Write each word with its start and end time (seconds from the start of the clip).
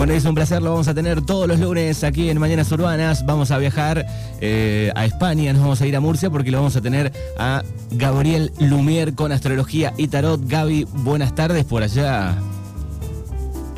Bueno, 0.00 0.14
es 0.14 0.24
un 0.24 0.34
placer, 0.34 0.62
lo 0.62 0.70
vamos 0.70 0.88
a 0.88 0.94
tener 0.94 1.20
todos 1.20 1.46
los 1.46 1.60
lunes 1.60 2.04
aquí 2.04 2.30
en 2.30 2.40
Mañanas 2.40 2.72
Urbanas. 2.72 3.26
Vamos 3.26 3.50
a 3.50 3.58
viajar 3.58 4.06
eh, 4.40 4.90
a 4.94 5.04
España, 5.04 5.52
nos 5.52 5.60
vamos 5.60 5.82
a 5.82 5.86
ir 5.86 5.94
a 5.94 6.00
Murcia 6.00 6.30
porque 6.30 6.50
lo 6.50 6.56
vamos 6.56 6.74
a 6.74 6.80
tener 6.80 7.12
a 7.38 7.62
Gabriel 7.90 8.50
Lumier 8.58 9.12
con 9.14 9.30
astrología 9.30 9.92
y 9.98 10.08
tarot. 10.08 10.40
Gaby, 10.42 10.84
buenas 10.90 11.34
tardes 11.34 11.66
por 11.66 11.82
allá. 11.82 12.34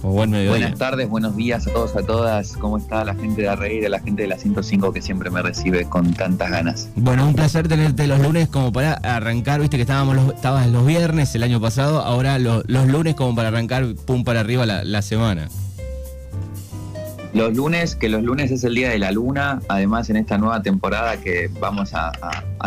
Buenas 0.00 0.78
tardes, 0.78 1.08
buenos 1.08 1.34
días 1.34 1.66
a 1.66 1.72
todos, 1.72 1.96
a 1.96 2.02
todas. 2.02 2.52
¿Cómo 2.52 2.78
está 2.78 3.04
la 3.04 3.16
gente 3.16 3.42
de 3.42 3.48
Arreír, 3.48 3.90
la 3.90 3.98
gente 3.98 4.22
de 4.22 4.28
la 4.28 4.38
105 4.38 4.92
que 4.92 5.02
siempre 5.02 5.28
me 5.28 5.42
recibe 5.42 5.86
con 5.88 6.14
tantas 6.14 6.52
ganas? 6.52 6.88
Bueno, 6.94 7.26
un 7.26 7.34
placer 7.34 7.66
tenerte 7.66 8.06
los 8.06 8.20
lunes 8.20 8.48
como 8.48 8.72
para 8.72 8.92
arrancar. 8.92 9.60
Viste 9.60 9.76
que 9.76 9.82
estábamos 9.82 10.14
los, 10.14 10.34
estabas 10.34 10.68
los 10.68 10.86
viernes 10.86 11.34
el 11.34 11.42
año 11.42 11.60
pasado, 11.60 12.00
ahora 12.00 12.38
los, 12.38 12.64
lunes 12.68 13.16
como 13.16 13.34
para 13.34 13.48
arrancar, 13.48 13.96
pum 14.06 14.22
para 14.22 14.38
arriba 14.38 14.66
la, 14.66 15.02
semana. 15.02 15.48
Los 17.34 17.56
lunes, 17.56 17.96
que 17.96 18.08
los 18.08 18.22
lunes 18.22 18.50
es 18.50 18.62
el 18.64 18.74
día 18.74 18.90
de 18.90 18.98
la 18.98 19.10
luna, 19.10 19.60
además 19.68 20.10
en 20.10 20.16
esta 20.16 20.36
nueva 20.36 20.62
temporada 20.62 21.16
que 21.16 21.48
vamos 21.60 21.92
a, 21.94 22.12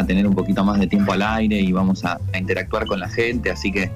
tener 0.07 0.25
un 0.27 0.33
poquito 0.33 0.63
más 0.63 0.79
de 0.79 0.87
tiempo 0.87 1.13
al 1.13 1.21
aire 1.21 1.59
y 1.59 1.71
vamos 1.71 2.03
a 2.03 2.19
interactuar 2.37 2.85
con 2.87 2.99
la 2.99 3.09
gente, 3.09 3.51
así 3.51 3.71
que 3.71 3.91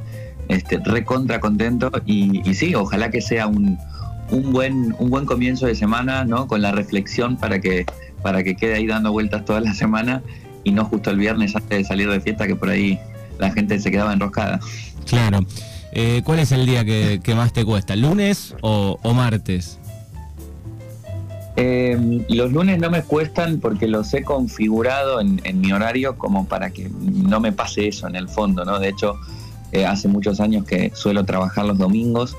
este, 0.48 0.80
recontra 0.84 1.40
contento 1.40 1.92
y, 2.06 2.42
sí, 2.54 2.76
ojalá 2.76 3.10
que 3.10 3.22
sea 3.22 3.48
un, 3.48 3.78
buen, 4.30 4.96
un 5.00 5.10
buen 5.10 5.26
comienzo 5.26 5.66
de 5.66 5.76
semana, 5.76 6.24
¿no? 6.24 6.48
Con 6.48 6.62
la 6.62 6.72
reflexión 6.72 7.38
para 7.38 7.60
que, 7.60 7.86
para 8.22 8.44
que 8.44 8.56
quede 8.56 8.76
ahí 8.76 8.86
dando 8.86 9.12
vueltas 9.12 9.46
toda 9.46 9.62
la 9.62 9.74
semana 9.74 10.22
y 10.64 10.72
no 10.72 10.86
justo 10.86 11.10
el 11.10 11.18
viernes 11.18 11.56
antes 11.56 11.80
de 11.80 11.84
salir 11.84 12.10
de 12.10 12.20
fiesta 12.20 12.46
que 12.46 12.56
por 12.56 12.70
ahí 12.70 13.00
la 13.40 13.52
gente 13.52 13.80
se 13.80 13.90
quedaba 13.90 14.14
enroscada. 14.14 14.60
Claro. 15.06 15.40
Eh, 15.92 16.22
¿Cuál 16.24 16.40
es 16.40 16.52
el 16.52 16.66
día 16.66 16.86
que, 16.86 17.34
más 17.36 17.54
te 17.54 17.66
cuesta? 17.66 17.96
¿Lunes 17.96 18.56
o, 18.62 19.00
martes? 19.14 19.80
Em, 21.56 22.24
los 22.30 22.52
lunes 22.52 22.80
no 22.80 22.90
me 22.90 23.04
cuestan 23.04 23.60
porque 23.60 23.88
los 23.88 24.14
he 24.14 24.24
configurado 24.24 25.20
en, 25.20 25.42
en, 25.44 25.60
mi 25.60 25.72
horario 25.74 26.18
como 26.18 26.48
para 26.48 26.70
que 26.70 26.90
no 27.02 27.40
me 27.40 27.52
pase 27.52 27.88
eso 27.88 28.08
en 28.08 28.16
el 28.16 28.30
fondo, 28.30 28.64
¿no? 28.64 28.80
De 28.80 28.90
hecho, 28.90 29.16
eh, 29.72 29.86
hace 29.86 30.08
muchos 30.08 30.40
años 30.40 30.66
que 30.66 30.92
suelo 30.96 31.26
trabajar 31.26 31.66
los 31.66 31.78
domingos. 31.78 32.36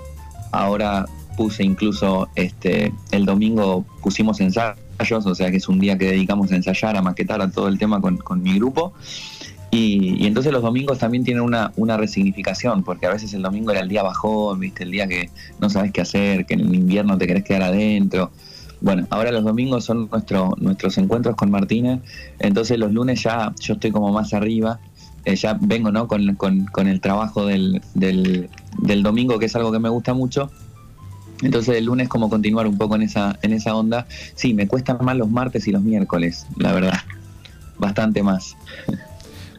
Ahora 0.53 1.07
puse 1.37 1.63
incluso 1.63 2.29
este 2.35 2.93
el 3.13 3.25
domingo 3.25 3.85
pusimos 4.03 4.41
ensayos, 4.41 5.27
o 5.27 5.35
sea 5.35 5.51
que 5.51 5.59
es 5.59 5.69
un 5.69 5.79
día 5.79 5.97
que 5.97 6.07
dedicamos 6.07 6.51
a 6.51 6.57
ensayar, 6.57 6.97
a 6.97 7.03
maquetar 7.03 7.41
a 7.41 7.51
todo 7.51 7.69
el 7.69 7.79
tema 7.79 8.01
con, 8.01 8.43
mi 8.43 8.59
grupo. 8.59 8.93
Y, 9.71 10.27
entonces 10.27 10.53
los 10.53 10.63
domingos 10.63 10.99
también 10.99 11.23
tienen 11.23 11.45
una, 11.45 11.73
una, 11.77 11.97
resignificación, 11.97 12.83
porque 12.83 13.07
a 13.07 13.11
veces 13.11 13.33
el 13.35 13.43
domingo 13.43 13.71
era 13.71 13.81
el 13.81 13.89
día 13.89 14.03
bajón, 14.03 14.59
¿viste? 14.59 14.83
el 14.83 14.91
día 14.91 15.07
que 15.07 15.31
no 15.61 15.71
sabes 15.71 15.93
qué 15.93 16.01
hacer, 16.01 16.45
que 16.45 16.55
en 16.55 16.61
el 16.61 16.75
invierno 16.75 17.17
te 17.17 17.29
querés 17.29 17.45
quedar 17.45 17.63
adentro. 17.63 18.33
Bueno, 18.81 19.07
ahora 19.11 19.31
los 19.31 19.45
domingos 19.45 19.85
son 19.85 20.09
nuestro, 20.11 20.55
nuestros 20.59 20.97
encuentros 20.99 21.37
con 21.37 21.51
Martínez, 21.51 22.01
entonces 22.39 22.79
los 22.79 22.93
lunes 22.93 23.23
ya 23.23 23.53
yo 23.61 23.75
estoy 23.75 23.91
como 23.91 24.11
más 24.11 24.33
arriba 24.33 24.81
eh, 25.25 25.37
ya 25.37 25.57
vengo 25.61 25.93
¿no? 25.93 26.09
con, 26.09 26.89
el 26.89 27.01
trabajo 27.01 27.47
del, 27.47 27.83
del, 27.95 29.03
domingo, 29.03 29.39
que 29.39 29.47
es 29.47 29.57
algo 29.57 29.71
que 29.71 29.79
me 29.79 29.89
gusta 29.89 30.15
mucho. 30.15 30.51
Entonces 31.43 31.77
el 31.77 31.87
lunes 31.87 32.09
como 32.09 32.29
continuar 32.29 32.67
un 32.67 32.77
poco 32.77 32.97
en 32.97 33.03
esa, 33.03 33.39
en 33.43 33.53
esa 33.53 33.75
onda. 33.75 34.07
Sí, 34.35 34.55
me 34.55 34.67
cuestan 34.67 34.99
más 35.03 35.17
los 35.17 35.31
martes 35.31 35.67
y 35.69 35.73
los 35.73 35.83
miércoles, 35.83 36.47
la 36.57 36.73
verdad. 36.73 36.99
Bastante 37.79 38.23
más. 38.23 38.57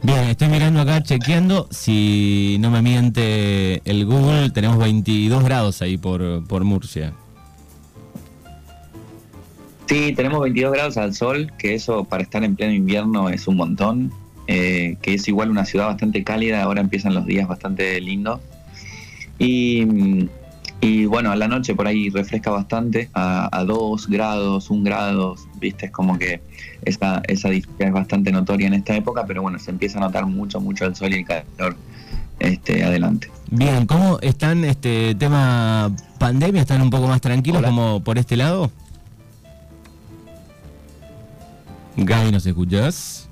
Bien, 0.03 0.19
estoy 0.29 0.47
mirando 0.47 0.81
acá, 0.81 1.01
chequeando. 1.03 1.67
Si 1.69 2.57
no 2.59 2.71
me 2.71 2.81
miente 2.81 3.81
el 3.85 4.05
Google, 4.05 4.49
tenemos 4.49 4.79
22 4.79 5.43
grados 5.43 5.81
ahí 5.83 5.97
por, 5.97 6.45
por 6.47 6.63
Murcia. 6.63 7.13
Sí, 9.91 10.13
tenemos 10.13 10.39
22 10.39 10.71
grados 10.71 10.95
al 10.95 11.13
sol, 11.13 11.51
que 11.57 11.73
eso 11.73 12.05
para 12.05 12.23
estar 12.23 12.45
en 12.45 12.55
pleno 12.55 12.71
invierno 12.71 13.27
es 13.27 13.45
un 13.49 13.57
montón. 13.57 14.13
Eh, 14.47 14.95
que 15.01 15.15
es 15.15 15.27
igual 15.27 15.51
una 15.51 15.65
ciudad 15.65 15.87
bastante 15.87 16.23
cálida, 16.23 16.63
ahora 16.63 16.79
empiezan 16.79 17.13
los 17.13 17.25
días 17.25 17.45
bastante 17.45 17.99
lindos. 17.99 18.39
Y, 19.37 20.25
bueno, 21.07 21.31
a 21.31 21.35
la 21.35 21.49
noche 21.49 21.75
por 21.75 21.87
ahí 21.87 22.09
refresca 22.09 22.51
bastante, 22.51 23.09
a, 23.13 23.63
2 23.67 24.07
grados, 24.07 24.69
1 24.69 24.81
grado, 24.81 25.35
viste, 25.59 25.87
es 25.87 25.91
como 25.91 26.17
que 26.17 26.41
esa, 26.83 27.21
esa 27.27 27.49
diferencia 27.49 27.87
es 27.87 27.93
bastante 27.93 28.31
notoria 28.31 28.67
en 28.67 28.75
esta 28.75 28.95
época, 28.95 29.25
pero 29.25 29.41
bueno, 29.41 29.59
se 29.59 29.71
empieza 29.71 29.97
a 29.97 30.01
notar 30.01 30.25
mucho, 30.25 30.61
mucho 30.61 30.85
el 30.85 30.95
sol 30.95 31.11
y 31.11 31.17
el 31.17 31.25
calor 31.25 31.75
este, 32.39 32.85
adelante. 32.85 33.29
Bien, 33.49 33.85
¿cómo 33.85 34.19
están 34.21 34.63
este 34.63 35.15
tema 35.15 35.93
pandemia? 36.17 36.61
¿Están 36.61 36.81
un 36.81 36.89
poco 36.89 37.07
más 37.07 37.19
tranquilos 37.19 37.61
como 37.61 38.01
por 38.01 38.17
este 38.17 38.37
lado? 38.37 38.71
Gaby, 41.97 42.31
¿nos 42.31 42.45
escuchás? 42.45 43.27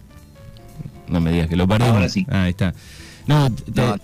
No 1.08 1.20
me 1.20 1.32
digas 1.32 1.48
que 1.48 1.56
lo 1.56 1.68
perdimos. 1.68 1.96
Ahora 1.96 2.10
sí. 2.10 2.26
Ah, 2.30 2.44
ahí 2.44 2.52
está. 2.52 2.74
No, 3.30 3.46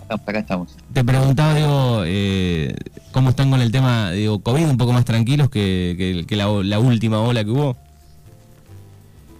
acá 0.08 0.38
estamos. 0.38 0.76
Te 0.92 1.04
preguntaba, 1.04 1.54
digo, 1.54 2.02
eh, 2.04 2.76
cómo 3.10 3.30
están 3.30 3.50
con 3.50 3.60
el 3.60 3.72
tema, 3.72 4.12
digo, 4.12 4.38
COVID, 4.38 4.68
un 4.68 4.76
poco 4.76 4.92
más 4.92 5.04
tranquilos 5.04 5.50
que, 5.50 6.24
la, 6.30 6.78
última 6.78 7.20
ola 7.20 7.42
que 7.42 7.50
hubo. 7.50 7.76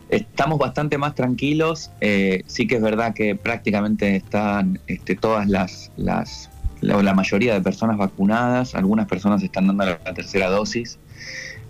Estamos 0.08 0.58
bastante 0.58 0.98
más 0.98 1.14
tranquilos. 1.14 1.92
Eh, 2.00 2.42
sí 2.46 2.66
que 2.66 2.76
es 2.76 2.82
verdad 2.82 3.14
que 3.14 3.36
prácticamente 3.36 4.16
están 4.16 4.80
este, 4.88 5.14
todas 5.14 5.48
las, 5.48 5.92
las 5.96 6.50
la, 6.80 7.14
mayoría 7.14 7.54
de 7.54 7.60
personas 7.60 7.96
vacunadas. 7.96 8.74
Algunas 8.74 9.06
personas 9.06 9.40
están 9.44 9.68
dando 9.68 9.84
la, 9.84 9.98
tercera 10.14 10.48
dosis. 10.48 10.98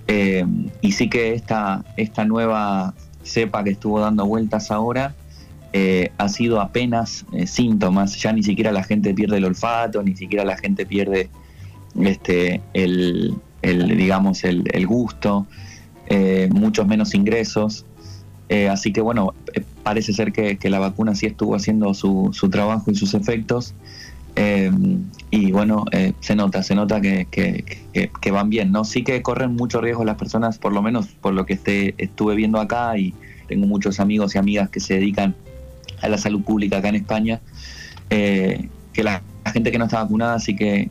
Eh, 0.09 0.47
y 0.81 0.93
sí 0.93 1.11
que 1.11 1.35
esta, 1.35 1.85
esta 1.99 2.25
nueva 2.25 2.95
cepa 3.26 3.64
que 3.64 3.70
estuvo 3.70 4.00
dando 4.00 4.25
vueltas 4.26 4.70
ahora 4.70 5.14
eh, 5.78 6.10
ha 6.16 6.31
sido 6.31 6.62
apenas 6.62 7.26
eh, 7.34 7.47
síntomas, 7.47 8.16
ya 8.16 8.32
ni 8.32 8.42
siquiera 8.42 8.72
la 8.72 8.82
gente 8.82 9.12
pierde 9.12 9.37
el 9.37 9.44
olfato, 9.44 10.03
ni 10.03 10.16
siquiera 10.16 10.42
la 10.42 10.56
gente 10.56 10.87
pierde 10.87 11.28
este, 12.00 12.62
el, 12.72 13.37
digamos, 13.60 14.44
el, 14.44 14.87
gusto, 14.87 15.47
eh, 16.06 16.48
muchos 16.50 16.87
menos 16.87 17.14
ingresos. 17.14 17.84
así 18.70 18.91
que 18.91 19.03
bueno, 19.03 19.34
parece 19.82 20.14
ser 20.14 20.32
que, 20.32 20.58
la 20.70 20.78
vacuna 20.78 21.14
sí 21.14 21.26
estuvo 21.26 21.54
haciendo 21.54 21.93
su, 21.93 22.31
trabajo 22.50 22.91
y 22.91 22.94
sus 22.94 23.12
efectos. 23.12 23.75
Y 25.31 25.51
bueno, 25.51 25.85
se 26.21 26.37
nota, 26.37 26.63
se 26.63 26.75
nota 26.75 27.01
que, 27.01 27.27
que, 27.31 28.31
van 28.31 28.51
bien, 28.51 28.71
¿no? 28.71 28.85
Sí 28.85 29.03
que 29.03 29.23
corren 29.23 29.57
mucho 29.57 29.81
riesgo 29.81 30.05
las 30.05 30.17
personas, 30.17 30.59
por 30.59 30.73
lo 30.73 30.83
menos 30.83 31.07
por 31.07 31.33
lo 31.33 31.47
que 31.47 31.55
esté, 31.55 31.95
estuve 31.99 32.35
viendo 32.35 32.61
acá 32.61 32.99
y 32.99 33.15
tengo 33.49 33.67
muchos 33.67 34.01
amigos 34.01 34.35
y 34.35 34.39
amigas 34.39 34.69
que 34.69 34.81
se 34.81 34.95
dedican 34.95 35.35
a 36.03 36.09
la 36.09 36.19
salud 36.19 36.43
pública 36.43 36.79
acá 36.79 36.89
en 36.89 36.97
España, 36.97 37.41
eh, 38.11 38.69
que 38.93 39.03
la, 39.03 39.23
gente 39.53 39.71
que 39.71 39.79
no 39.79 39.85
está 39.85 40.03
vacunada 40.03 40.39
sí 40.39 40.57
que, 40.57 40.91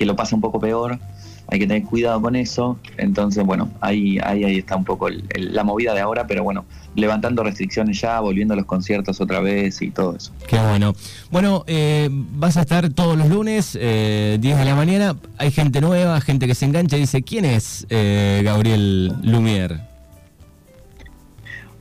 lo 0.00 0.16
pasa 0.16 0.34
un 0.34 0.40
poco 0.40 0.58
peor, 0.58 0.98
hay 1.48 1.58
que 1.58 1.66
tener 1.66 1.84
cuidado 1.84 2.20
con 2.20 2.36
eso, 2.36 2.78
entonces 2.96 3.44
bueno, 3.44 3.70
ahí, 3.80 4.18
ahí, 4.22 4.44
ahí 4.44 4.58
está 4.58 4.76
un 4.76 4.84
poco 4.84 5.08
la 5.10 5.64
movida 5.64 5.94
de 5.94 6.00
ahora, 6.00 6.26
pero 6.26 6.42
bueno, 6.42 6.64
levantando 6.94 7.42
restricciones 7.42 8.00
ya, 8.00 8.20
volviendo 8.20 8.54
a 8.54 8.56
los 8.56 8.66
conciertos 8.66 9.20
otra 9.20 9.40
vez 9.40 9.82
y 9.82 9.90
todo 9.90 10.16
eso. 10.16 10.32
Qué 10.46 10.58
bueno. 10.58 10.94
Bueno, 11.30 11.64
eh, 11.66 12.08
vas 12.10 12.56
a 12.56 12.62
estar 12.62 12.90
todos 12.90 13.16
los 13.16 13.28
lunes, 13.28 13.76
eh, 13.80 14.38
10 14.40 14.58
de 14.58 14.64
la 14.64 14.74
mañana, 14.74 15.16
hay 15.38 15.50
gente 15.50 15.80
nueva, 15.80 16.20
gente 16.20 16.46
que 16.46 16.54
se 16.54 16.64
engancha 16.64 16.96
y 16.96 17.00
dice, 17.00 17.22
¿quién 17.22 17.44
es 17.44 17.86
eh, 17.90 18.42
Gabriel 18.44 19.14
Lumier? 19.22 19.92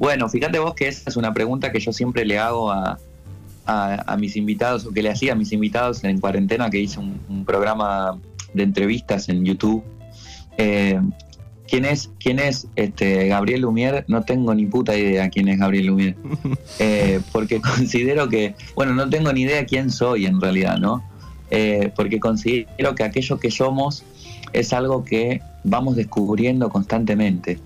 Bueno, 0.02 0.28
fíjate 0.30 0.58
vos 0.58 0.74
que 0.74 0.88
esa 0.88 1.12
es 1.12 1.16
una 1.16 1.32
pregunta 1.32 1.72
que 1.72 1.80
yo 1.80 1.94
siempre 1.94 2.26
le 2.26 2.40
hago 2.40 2.72
a, 2.72 2.98
mis 4.18 4.36
invitados, 4.36 4.86
o 4.86 4.92
que 4.92 5.04
le 5.04 5.10
hacía 5.10 5.34
a 5.34 5.36
mis 5.36 5.52
invitados 5.52 6.04
en 6.04 6.20
cuarentena, 6.20 6.70
que 6.70 6.80
hice 6.80 7.00
un, 7.00 7.46
programa 7.46 8.18
de 8.54 8.64
entrevistas 8.64 9.30
en 9.30 9.46
YouTube. 9.46 9.84
Eh, 10.58 11.00
¿Quién 11.72 11.86
es, 11.86 12.12
quién 12.20 12.40
es 12.40 12.68
este, 12.76 13.30
Gabriel 13.30 13.62
Lumier? 13.62 14.03
No 14.09 14.24
tengo 14.24 14.53
ni 14.53 14.66
puta 14.66 14.98
idea 14.98 15.30
quién 15.30 15.48
es 15.48 15.58
Gabriel 15.58 15.86
Lumier. 15.86 16.16
Eh, 16.80 17.22
porque 17.32 17.62
considero 17.62 18.28
que, 18.28 18.56
bueno, 18.76 18.94
no 18.94 19.08
tengo 19.09 19.32
ni 19.32 19.42
idea 19.42 19.66
quién 19.66 19.90
soy 19.92 20.26
en 20.26 20.42
realidad, 20.42 20.78
¿no? 20.78 21.03
Eh, 21.50 21.92
porque 21.96 22.20
considero 22.20 22.96
que 22.96 23.03
aquello 23.03 23.40
que 23.40 23.52
somos 23.52 24.03
es 24.52 24.74
algo 24.74 25.06
que 25.06 25.42
vamos 25.64 25.96
descubriendo 25.96 26.70
constantemente 26.70 27.59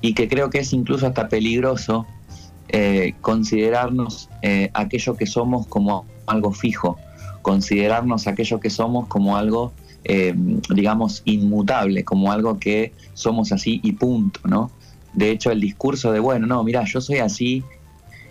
y 0.00 0.14
que 0.14 0.28
creo 0.28 0.50
que 0.50 0.60
es 0.60 0.72
incluso 0.72 1.06
hasta 1.06 1.28
peligroso 1.28 2.06
eh, 2.68 3.14
considerarnos 3.20 4.30
aquello 4.72 5.16
que 5.16 5.26
somos 5.26 5.66
como 5.66 6.06
algo 6.26 6.52
fijo, 6.52 6.96
considerarnos 7.42 8.26
aquello 8.26 8.60
que 8.60 8.70
somos 8.70 9.08
como 9.08 9.36
algo, 9.36 9.72
eh, 10.04 10.34
digamos, 10.36 11.22
inmutable, 11.24 12.04
como 12.04 12.30
algo 12.30 12.58
que 12.58 12.92
somos 13.14 13.52
así 13.52 13.80
y 13.82 13.92
punto, 13.92 14.40
¿no? 14.44 14.70
De 15.12 15.30
hecho, 15.30 15.50
el 15.50 15.60
discurso 15.60 16.12
de, 16.12 16.20
bueno, 16.20 16.46
no, 16.46 16.62
mira, 16.64 16.84
yo 16.84 17.00
soy 17.00 17.18
así 17.18 17.62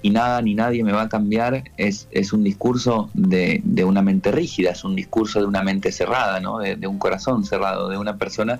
y 0.02 0.10
nada 0.10 0.42
ni 0.42 0.54
nadie 0.54 0.84
me 0.84 0.92
va 0.92 1.04
a 1.04 1.10
cambiar, 1.10 1.64
es, 1.78 2.08
es 2.12 2.34
un 2.34 2.44
discurso 2.44 3.10
de, 3.14 3.62
una 3.86 4.02
mente 4.02 4.32
rígida, 4.32 4.72
es 4.72 4.84
un 4.84 4.96
discurso 4.96 5.40
de 5.40 5.46
una 5.46 5.64
mente 5.64 5.92
cerrada, 5.92 6.40
¿no? 6.42 6.60
de, 6.60 6.76
de 6.76 6.88
un 6.88 7.00
corazón 7.00 7.46
cerrado, 7.46 7.88
de 7.88 7.98
una 7.98 8.18
persona 8.18 8.60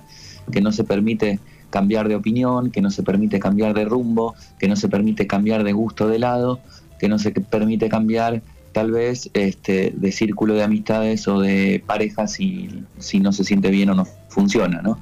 que 0.50 0.62
no 0.62 0.72
se 0.72 0.84
permite 0.84 1.38
cambiar 1.68 2.08
de 2.08 2.16
opinión, 2.16 2.70
que 2.70 2.80
no 2.80 2.90
se 2.90 3.02
permite 3.02 3.38
cambiar 3.38 3.74
de 3.74 3.84
rumbo, 3.84 4.34
que 4.58 4.68
no 4.68 4.76
se 4.76 4.88
permite 4.88 5.26
cambiar 5.26 5.64
de 5.64 5.72
gusto 5.72 6.08
de 6.08 6.18
lado, 6.18 6.60
que 6.98 7.08
no 7.08 7.18
se 7.18 7.32
permite 7.32 7.88
cambiar 7.88 8.42
tal 8.74 8.90
vez 8.90 9.30
este, 9.32 9.94
de 9.96 10.12
círculo 10.12 10.54
de 10.54 10.64
amistades 10.64 11.26
o 11.28 11.40
de 11.40 11.82
parejas 11.86 12.32
si, 12.32 12.68
si 12.98 13.20
no 13.20 13.32
se 13.32 13.44
siente 13.44 13.70
bien 13.70 13.88
o 13.88 13.94
no 13.94 14.06
funciona, 14.28 14.82
¿no? 14.82 14.98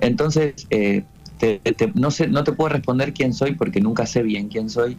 Entonces, 0.00 0.66
eh, 0.70 1.02
no, 1.94 2.10
sé, 2.10 2.28
no 2.28 2.44
te 2.44 2.52
puedo 2.52 2.70
responder 2.70 3.12
quién 3.12 3.34
soy 3.34 3.54
porque 3.54 3.80
nunca 3.80 4.06
sé 4.06 4.22
bien 4.22 4.48
quién 4.48 4.70
soy, 4.70 4.96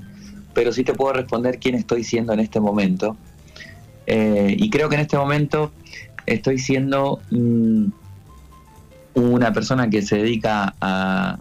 pero 0.54 0.74
sí 0.74 0.84
te 0.84 0.94
puedo 0.94 1.14
responder 1.14 1.58
quién 1.58 1.76
estoy 1.76 2.04
siendo 2.04 2.34
en 2.34 2.42
este 2.42 2.60
momento. 2.60 3.16
Eh, 4.08 4.56
y 4.60 4.70
creo 4.70 4.90
que 4.90 4.96
en 4.96 5.02
este 5.02 5.18
momento 5.18 5.72
estoy 6.26 6.60
siendo 6.60 7.22
mm, 7.32 7.86
una 9.16 9.54
persona 9.54 9.90
que 9.90 10.02
se 10.02 10.18
dedica 10.18 10.76
a, 10.82 11.40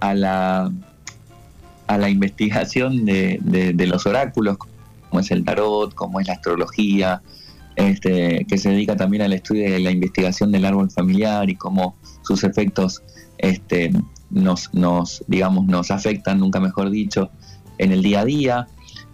a, 0.00 0.14
la, 0.14 0.70
a 1.86 1.98
la 1.98 2.10
investigación 2.10 3.06
de, 3.06 3.38
de, 3.42 3.86
los 3.86 4.04
oráculos, 4.06 4.58
como 5.08 5.20
es 5.20 5.30
el 5.30 5.44
tarot, 5.44 5.94
como 5.94 6.20
es 6.20 6.26
la 6.26 6.34
astrología, 6.34 7.22
este, 7.76 8.44
que 8.48 8.58
se 8.58 8.70
dedica 8.70 8.96
también 8.96 9.22
al 9.22 9.32
estudio 9.32 9.70
de 9.70 9.80
la 9.80 9.90
investigación 9.90 10.52
del 10.52 10.64
árbol 10.64 10.90
familiar 10.90 11.48
y 11.50 11.56
cómo 11.56 11.96
sus 12.22 12.44
efectos 12.44 13.02
este, 13.38 13.92
nos, 14.30 14.72
nos, 14.72 15.24
digamos, 15.26 15.66
nos 15.66 15.90
afectan, 15.90 16.38
nunca 16.38 16.60
mejor 16.60 16.90
dicho, 16.90 17.30
en 17.78 17.92
el 17.92 18.02
día 18.02 18.20
a 18.20 18.24
día, 18.24 18.68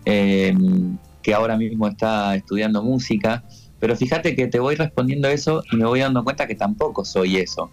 eh, 0.05 0.55
que 1.23 1.35
ahora 1.35 1.57
mismo 1.57 1.89
está 1.89 2.35
estudiando 2.35 2.83
música, 2.83 3.45
pero 3.79 3.97
fíjate 3.97 4.37
que 4.37 4.47
te 4.47 4.61
voy 4.61 4.75
respondiendo 4.77 5.29
eso 5.29 5.63
y 5.73 5.77
me 5.77 5.87
voy 5.87 6.01
dando 6.01 6.23
cuenta 6.23 6.47
que 6.47 6.55
tampoco 6.55 7.05
soy 7.05 7.37
eso. 7.39 7.71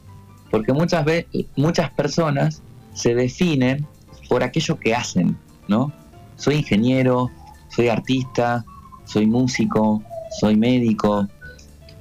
Porque 0.50 0.72
muchas 0.72 1.04
veces, 1.04 1.46
muchas 1.58 1.92
personas 1.92 2.62
se 2.94 3.14
definen 3.14 3.86
por 4.30 4.44
aquello 4.44 4.80
que 4.80 4.96
hacen, 4.96 5.38
¿no? 5.68 5.92
Soy 6.38 6.56
ingeniero, 6.56 7.30
soy 7.78 7.90
artista, 7.90 8.66
soy 9.06 9.28
músico, 9.28 10.02
soy 10.40 10.56
médico, 10.56 11.28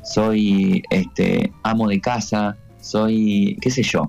soy 0.02 0.82
este 0.88 1.52
amo 1.64 1.88
de 1.88 2.00
casa, 2.00 2.56
soy, 2.81 3.58
qué 3.61 3.70
sé 3.70 3.82
yo, 3.82 4.08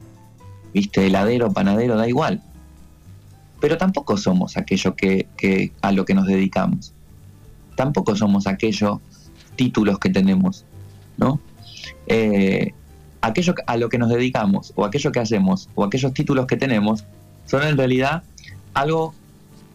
viste, 0.74 1.06
heladero, 1.06 1.52
panadero, 1.52 1.98
da 1.98 2.08
igual. 2.08 2.42
Pero 3.60 3.78
tampoco 3.78 4.16
somos 4.16 4.56
aquello 4.56 4.96
que, 4.96 5.28
que 5.36 5.74
a 5.82 5.92
lo 5.92 6.06
que 6.06 6.14
nos 6.14 6.26
dedicamos. 6.28 6.94
Tampoco 7.76 8.16
somos 8.16 8.48
aquello 8.48 9.02
títulos 9.58 10.00
que 10.00 10.10
tenemos, 10.10 10.64
¿no? 11.18 11.42
Eh, 12.08 12.72
aquello 13.20 13.54
a 13.66 13.76
lo 13.76 13.90
que 13.90 13.98
nos 13.98 14.08
dedicamos, 14.08 14.72
o 14.78 14.86
aquello 14.86 15.12
que 15.12 15.20
hacemos, 15.20 15.68
o 15.76 15.84
aquellos 15.84 16.14
títulos 16.14 16.48
que 16.48 16.56
tenemos, 16.56 17.04
son 17.46 17.64
en 17.64 17.76
realidad 17.78 18.24
algo 18.74 19.14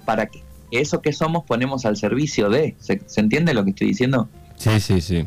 para 0.07 0.25
que 0.25 0.43
eso 0.73 1.01
que 1.03 1.13
somos 1.13 1.45
ponemos 1.45 1.85
al 1.87 1.97
servicio 1.97 2.49
de. 2.49 2.75
¿Se, 2.79 3.01
entiende 3.17 3.55
lo 3.55 3.65
que 3.65 3.71
estoy 3.71 3.89
diciendo? 3.89 4.29
Sí, 4.57 4.81
sí, 4.81 5.01
sí. 5.01 5.27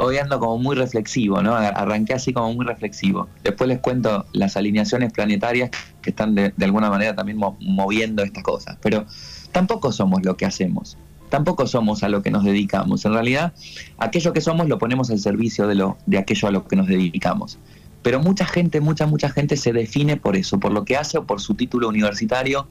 Hoy 0.00 0.18
ando 0.18 0.38
como 0.38 0.58
muy 0.58 0.76
reflexivo, 0.76 1.42
¿no? 1.42 1.54
Arranqué 1.54 2.12
así 2.12 2.34
como 2.34 2.52
muy 2.52 2.66
reflexivo. 2.66 3.26
Después 3.42 3.68
les 3.68 3.78
cuento 3.78 4.26
las 4.32 4.56
alineaciones 4.56 5.12
planetarias 5.12 5.70
que 6.02 6.10
están 6.10 6.34
de, 6.34 6.52
alguna 6.60 6.90
manera 6.90 7.14
también 7.14 7.38
moviendo 7.38 8.22
estas 8.22 8.42
cosas. 8.42 8.76
Pero 8.82 9.06
tampoco 9.50 9.90
somos 9.90 10.22
lo 10.24 10.36
que 10.36 10.44
hacemos 10.44 10.98
tampoco 11.28 11.66
somos 11.66 12.02
a 12.02 12.08
lo 12.08 12.22
que 12.22 12.30
nos 12.30 12.44
dedicamos. 12.44 13.04
En 13.04 13.12
realidad, 13.12 13.52
aquello 13.98 14.32
que 14.32 14.40
somos 14.40 14.68
lo 14.68 14.78
ponemos 14.78 15.10
al 15.10 15.18
servicio 15.18 15.66
de, 15.66 15.74
lo, 15.74 15.98
de 16.06 16.18
aquello 16.18 16.48
a 16.48 16.50
lo 16.50 16.66
que 16.66 16.76
nos 16.76 16.86
dedicamos. 16.86 17.58
Pero 18.02 18.20
mucha 18.20 18.46
gente, 18.46 18.80
mucha, 18.80 19.06
mucha 19.06 19.28
gente 19.28 19.56
se 19.56 19.72
define 19.72 20.16
por 20.16 20.36
eso, 20.36 20.58
por 20.60 20.72
lo 20.72 20.84
que 20.84 20.96
hace 20.96 21.18
o 21.18 21.24
por 21.24 21.40
su 21.40 21.54
título 21.54 21.88
universitario 21.88 22.68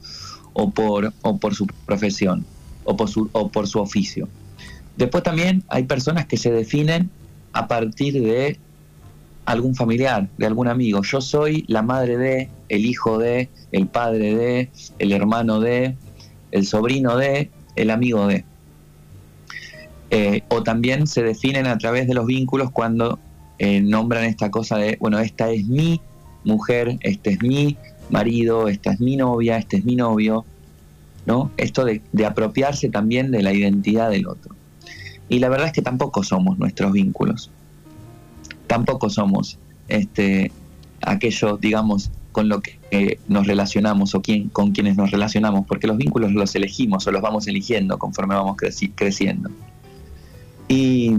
o 0.52 0.70
por, 0.70 1.12
o 1.22 1.38
por 1.38 1.54
su 1.54 1.66
profesión 1.86 2.44
o 2.84 2.96
por 2.96 3.08
su, 3.08 3.28
o 3.32 3.48
por 3.48 3.68
su 3.68 3.80
oficio. 3.80 4.28
Después 4.96 5.22
también 5.22 5.62
hay 5.68 5.84
personas 5.84 6.26
que 6.26 6.36
se 6.36 6.50
definen 6.50 7.10
a 7.52 7.68
partir 7.68 8.14
de 8.14 8.58
algún 9.44 9.74
familiar, 9.74 10.28
de 10.38 10.46
algún 10.46 10.68
amigo. 10.68 11.02
Yo 11.02 11.20
soy 11.20 11.64
la 11.68 11.82
madre 11.82 12.16
de, 12.16 12.48
el 12.68 12.84
hijo 12.84 13.18
de, 13.18 13.48
el 13.72 13.86
padre 13.86 14.34
de, 14.34 14.70
el 14.98 15.12
hermano 15.12 15.60
de, 15.60 15.96
el 16.50 16.66
sobrino 16.66 17.16
de, 17.16 17.50
el 17.76 17.90
amigo 17.90 18.26
de. 18.26 18.44
Eh, 20.10 20.42
o 20.48 20.62
también 20.62 21.06
se 21.06 21.22
definen 21.22 21.66
a 21.66 21.76
través 21.76 22.08
de 22.08 22.14
los 22.14 22.26
vínculos 22.26 22.70
cuando 22.70 23.18
eh, 23.58 23.80
nombran 23.80 24.24
esta 24.24 24.50
cosa 24.50 24.76
de, 24.76 24.96
bueno, 25.00 25.18
esta 25.18 25.50
es 25.50 25.66
mi 25.66 26.00
mujer, 26.44 26.96
este 27.00 27.30
es 27.30 27.42
mi 27.42 27.76
marido, 28.10 28.68
esta 28.68 28.92
es 28.92 29.00
mi 29.00 29.16
novia, 29.16 29.58
este 29.58 29.78
es 29.78 29.84
mi 29.84 29.96
novio, 29.96 30.44
¿no? 31.26 31.50
Esto 31.56 31.84
de, 31.84 32.00
apropiarse 32.24 32.88
también 32.88 33.30
de 33.30 33.42
la 33.42 33.52
identidad 33.52 34.10
del 34.10 34.26
otro. 34.28 34.54
Y 35.28 35.40
la 35.40 35.48
verdad 35.48 35.66
es 35.66 35.72
que 35.72 35.82
tampoco 35.82 36.22
somos 36.22 36.58
nuestros 36.58 36.92
vínculos. 36.92 37.50
Tampoco 38.66 39.10
somos 39.10 39.58
este, 39.88 40.52
aquellos, 41.02 41.60
digamos, 41.60 42.10
con 42.32 42.48
lo 42.48 42.60
que 42.60 42.78
eh, 42.90 43.18
nos 43.28 43.46
relacionamos 43.46 44.14
o 44.14 44.22
con 44.52 44.70
quienes 44.72 44.96
nos 44.96 45.10
relacionamos, 45.10 45.66
porque 45.66 45.86
los 45.86 45.96
vínculos 45.96 46.32
los 46.32 46.54
elegimos 46.54 47.06
o 47.06 47.12
los 47.12 47.20
vamos 47.20 47.46
eligiendo 47.48 47.98
conforme 47.98 48.34
vamos 48.34 48.56
creciendo. 48.94 49.50
Y, 50.68 51.14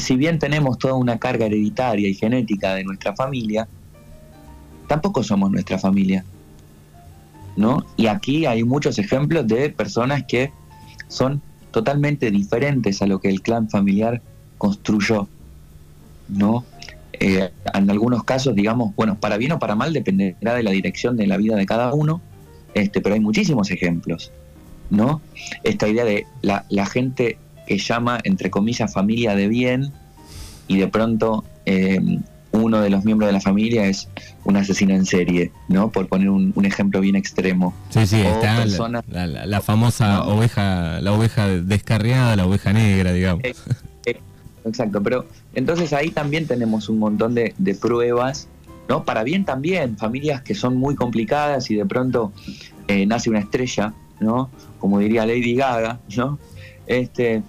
si 0.00 0.16
bien 0.16 0.38
tenemos 0.38 0.78
toda 0.78 0.94
una 0.94 1.18
carga 1.18 1.46
hereditaria 1.46 2.08
y 2.08 2.14
genética 2.14 2.74
de 2.74 2.84
nuestra 2.84 3.14
familia, 3.14 3.68
tampoco 4.88 5.22
somos 5.22 5.50
nuestra 5.50 5.78
familia. 5.78 6.24
¿no? 7.56 7.84
Y 7.96 8.06
aquí 8.06 8.46
hay 8.46 8.64
muchos 8.64 8.98
ejemplos 8.98 9.46
de 9.46 9.70
personas 9.70 10.24
que 10.26 10.52
son 11.08 11.40
totalmente 11.70 12.30
diferentes 12.30 13.00
a 13.02 13.06
lo 13.06 13.20
que 13.20 13.28
el 13.28 13.42
clan 13.42 13.68
familiar 13.68 14.22
construyó. 14.58 15.28
¿no? 16.28 16.64
Eh, 17.20 17.50
en 17.74 17.90
algunos 17.90 18.24
casos, 18.24 18.54
digamos, 18.54 18.94
bueno, 18.96 19.18
para 19.18 19.36
bien 19.36 19.52
o 19.52 19.58
para 19.58 19.74
mal 19.74 19.92
dependerá 19.92 20.54
de 20.54 20.62
la 20.62 20.70
dirección 20.70 21.16
de 21.16 21.26
la 21.26 21.36
vida 21.36 21.56
de 21.56 21.66
cada 21.66 21.92
uno, 21.92 22.20
este, 22.74 23.00
pero 23.00 23.14
hay 23.14 23.20
muchísimos 23.20 23.70
ejemplos, 23.70 24.32
¿no? 24.90 25.20
Esta 25.62 25.86
idea 25.86 26.04
de 26.04 26.26
la, 26.42 26.64
gente 26.86 27.38
que 27.66 27.78
llama, 27.78 28.20
entre 28.24 28.50
comillas, 28.50 28.92
familia 28.92 29.34
de 29.34 29.48
bien, 29.48 29.92
y 30.68 30.78
de 30.78 30.88
pronto 30.88 31.44
eh, 31.66 32.00
uno 32.52 32.80
de 32.80 32.90
los 32.90 33.04
miembros 33.04 33.28
de 33.28 33.32
la 33.32 33.40
familia 33.40 33.86
es 33.86 34.08
un 34.44 34.56
asesino 34.56 34.94
en 34.94 35.04
serie, 35.04 35.50
¿no? 35.68 35.90
Por 35.90 36.06
poner 36.06 36.30
un, 36.30 36.52
ejemplo 36.64 37.00
bien 37.00 37.16
extremo. 37.16 37.74
Sí, 37.90 38.06
sí, 38.06 38.20
está 38.20 38.64
la, 39.46 39.60
famosa 39.60 40.24
oveja, 40.24 41.00
la 41.00 41.12
oveja 41.12 41.48
descarriada, 41.48 42.36
la 42.36 42.46
oveja 42.46 42.72
negra, 42.72 43.12
digamos. 43.12 43.42
Exacto, 44.64 45.02
pero 45.02 45.26
entonces 45.54 45.92
ahí 45.92 46.10
también 46.10 46.46
tenemos 46.46 46.88
un 46.88 46.98
montón 46.98 47.34
de, 47.34 47.52
pruebas, 47.80 48.48
¿no? 48.88 49.04
Para 49.04 49.22
bien 49.22 49.44
también, 49.44 49.98
familias 49.98 50.40
que 50.42 50.54
son 50.54 50.76
muy 50.76 50.94
complicadas 50.94 51.70
y 51.70 51.74
de 51.74 51.84
pronto 51.84 52.32
eh, 52.88 53.04
nace 53.04 53.30
una 53.30 53.40
estrella, 53.40 53.92
¿no? 54.20 54.48
Como 54.78 55.00
diría 55.00 55.26
Lady 55.26 55.54
Gaga, 55.54 55.98
¿no? 56.16 56.38
Este, 56.86 57.42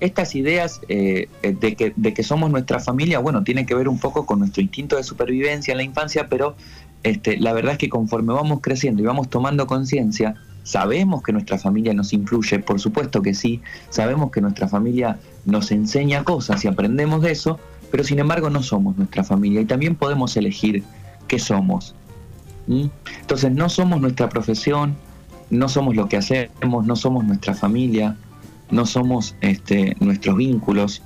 estas 0.00 0.34
ideas 0.34 0.80
eh, 0.88 1.28
de, 1.42 1.74
que, 1.74 1.92
de 1.96 2.14
que 2.14 2.22
somos 2.22 2.50
nuestra 2.50 2.80
familia, 2.80 3.18
bueno, 3.18 3.42
tienen 3.44 3.66
que 3.66 3.74
ver 3.74 3.88
un 3.88 3.98
poco 3.98 4.26
con 4.26 4.40
nuestro 4.40 4.62
instinto 4.62 4.96
de 4.96 5.02
supervivencia 5.02 5.72
en 5.72 5.78
la 5.78 5.84
infancia, 5.84 6.28
pero 6.28 6.56
este, 7.02 7.38
la 7.38 7.52
verdad 7.52 7.72
es 7.72 7.78
que 7.78 7.88
conforme 7.88 8.32
vamos 8.32 8.60
creciendo 8.62 9.02
y 9.02 9.06
vamos 9.06 9.28
tomando 9.28 9.66
conciencia, 9.66 10.36
Sabemos 10.68 11.22
que 11.22 11.32
nuestra 11.32 11.56
familia 11.56 11.94
nos 11.94 12.12
influye, 12.12 12.58
por 12.58 12.78
supuesto 12.78 13.22
que 13.22 13.32
sí, 13.32 13.62
sabemos 13.88 14.30
que 14.30 14.42
nuestra 14.42 14.68
familia 14.68 15.18
nos 15.46 15.72
enseña 15.72 16.24
cosas 16.24 16.62
y 16.62 16.68
aprendemos 16.68 17.22
de 17.22 17.30
eso, 17.30 17.58
pero 17.90 18.04
sin 18.04 18.18
embargo 18.18 18.50
no 18.50 18.62
somos 18.62 18.94
nuestra 18.98 19.24
familia 19.24 19.62
y 19.62 19.64
también 19.64 19.94
podemos 19.94 20.36
elegir 20.36 20.82
qué 21.26 21.38
somos. 21.38 21.94
Entonces 22.68 23.50
no 23.50 23.70
somos 23.70 23.98
nuestra 24.02 24.28
profesión, 24.28 24.94
no 25.48 25.70
somos 25.70 25.96
lo 25.96 26.06
que 26.06 26.18
hacemos, 26.18 26.86
no 26.86 26.96
somos 26.96 27.24
nuestra 27.24 27.54
familia, 27.54 28.14
no 28.70 28.86
somos 28.86 29.34
este, 29.40 29.96
nuestros 30.00 30.36
vínculos. 30.36 31.02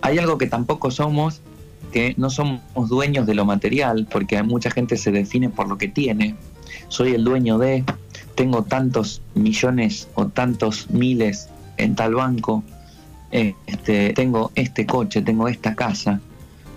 Hay 0.00 0.18
algo 0.18 0.38
que 0.38 0.46
tampoco 0.46 0.90
somos, 0.90 1.40
que 1.92 2.14
no 2.16 2.30
somos 2.30 2.88
dueños 2.88 3.26
de 3.26 3.34
lo 3.34 3.44
material, 3.44 4.06
porque 4.10 4.42
mucha 4.42 4.70
gente 4.70 4.96
se 4.96 5.12
define 5.12 5.48
por 5.48 5.68
lo 5.68 5.78
que 5.78 5.88
tiene. 5.88 6.34
Soy 6.88 7.12
el 7.12 7.24
dueño 7.24 7.58
de, 7.58 7.84
tengo 8.34 8.62
tantos 8.62 9.22
millones 9.34 10.08
o 10.14 10.26
tantos 10.26 10.90
miles 10.90 11.48
en 11.76 11.94
tal 11.94 12.14
banco, 12.14 12.62
este, 13.30 14.12
tengo 14.12 14.52
este 14.54 14.86
coche, 14.86 15.22
tengo 15.22 15.48
esta 15.48 15.74
casa, 15.74 16.20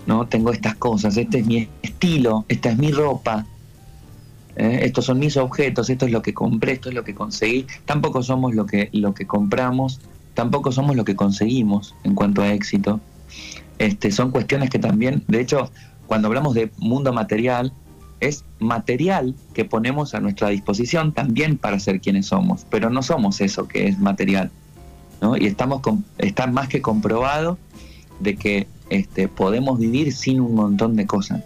¿no? 0.06 0.26
Tengo 0.26 0.52
estas 0.52 0.76
cosas, 0.76 1.16
este 1.16 1.40
es 1.40 1.46
mi 1.46 1.68
estilo, 1.82 2.44
esta 2.48 2.70
es 2.70 2.78
mi 2.78 2.92
ropa, 2.92 3.46
¿eh? 4.56 4.80
estos 4.82 5.04
son 5.04 5.18
mis 5.18 5.36
objetos, 5.36 5.90
esto 5.90 6.06
es 6.06 6.12
lo 6.12 6.22
que 6.22 6.32
compré, 6.32 6.72
esto 6.72 6.88
es 6.88 6.94
lo 6.94 7.04
que 7.04 7.14
conseguí. 7.14 7.66
Tampoco 7.84 8.22
somos 8.22 8.54
lo 8.54 8.66
que, 8.66 8.88
lo 8.92 9.14
que 9.14 9.26
compramos, 9.26 10.00
tampoco 10.36 10.70
somos 10.70 10.94
lo 10.94 11.04
que 11.04 11.16
conseguimos 11.16 11.94
en 12.04 12.14
cuanto 12.14 12.42
a 12.42 12.52
éxito. 12.52 13.00
Este, 13.78 14.12
son 14.12 14.30
cuestiones 14.30 14.70
que 14.70 14.78
también, 14.78 15.24
de 15.26 15.40
hecho, 15.40 15.70
cuando 16.06 16.28
hablamos 16.28 16.54
de 16.54 16.70
mundo 16.76 17.12
material, 17.12 17.72
es 18.20 18.44
material 18.58 19.34
que 19.54 19.64
ponemos 19.64 20.14
a 20.14 20.20
nuestra 20.20 20.50
disposición 20.50 21.12
también 21.12 21.56
para 21.56 21.80
ser 21.80 22.00
quienes 22.00 22.26
somos, 22.26 22.66
pero 22.70 22.90
no 22.90 23.02
somos 23.02 23.40
eso 23.40 23.66
que 23.66 23.88
es 23.88 23.98
material. 23.98 24.50
¿no? 25.22 25.36
Y 25.36 25.46
estamos 25.46 25.80
está 26.18 26.46
más 26.46 26.68
que 26.68 26.82
comprobado 26.82 27.58
de 28.20 28.36
que 28.36 28.66
este, 28.90 29.28
podemos 29.28 29.78
vivir 29.78 30.12
sin 30.12 30.40
un 30.40 30.54
montón 30.54 30.96
de 30.96 31.06
cosas. 31.06 31.42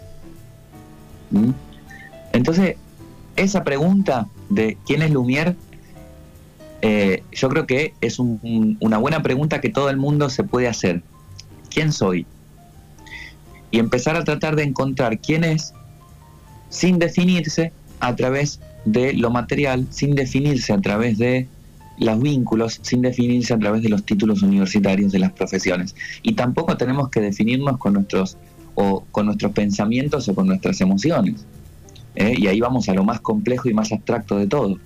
Entonces, 2.33 2.75
esa 3.37 3.63
pregunta 3.63 4.27
de 4.49 4.77
quién 4.85 5.01
es 5.01 5.11
Lumière, 5.11 5.55
eh, 6.81 7.23
yo 7.31 7.49
creo 7.49 7.67
que 7.67 7.93
es 8.01 8.19
una 8.19 8.97
buena 8.97 9.21
pregunta 9.21 9.61
que 9.61 9.69
todo 9.69 9.89
el 9.89 9.97
mundo 9.97 10.29
se 10.29 10.43
puede 10.43 10.67
hacer. 10.67 11.03
¿Quién 11.69 11.91
soy? 11.91 12.25
Y 13.69 13.79
empezar 13.79 14.15
a 14.15 14.23
tratar 14.23 14.55
de 14.55 14.63
encontrar 14.63 15.19
quién 15.19 15.43
es 15.43 15.73
sin 16.69 16.99
definirse 16.99 17.71
a 17.99 18.15
través 18.15 18.59
de 18.85 19.13
lo 19.13 19.29
material, 19.29 19.87
sin 19.91 20.15
definirse 20.15 20.73
a 20.73 20.81
través 20.81 21.17
de 21.17 21.47
los 21.99 22.19
vínculos, 22.19 22.79
sin 22.81 23.01
definirse 23.01 23.53
a 23.53 23.59
través 23.59 23.83
de 23.83 23.89
los 23.89 24.03
títulos 24.03 24.41
universitarios 24.41 25.11
de 25.11 25.19
las 25.19 25.31
profesiones. 25.33 25.95
Y 26.23 26.33
tampoco 26.33 26.77
tenemos 26.77 27.09
que 27.09 27.21
definirnos 27.21 27.77
con 27.77 27.93
nuestros, 27.93 28.37
o 28.73 29.05
con 29.11 29.27
nuestros 29.27 29.51
pensamientos 29.51 30.27
o 30.27 30.33
con 30.35 30.47
nuestras 30.47 30.81
emociones. 30.81 31.45
¿eh? 32.15 32.33
Y 32.37 32.47
ahí 32.47 32.59
vamos 32.59 32.89
a 32.89 32.93
lo 32.93 33.03
más 33.03 33.21
complejo 33.21 33.69
y 33.69 33.73
más 33.73 33.91
abstracto 33.91 34.37
de 34.37 34.47
todo. 34.47 34.79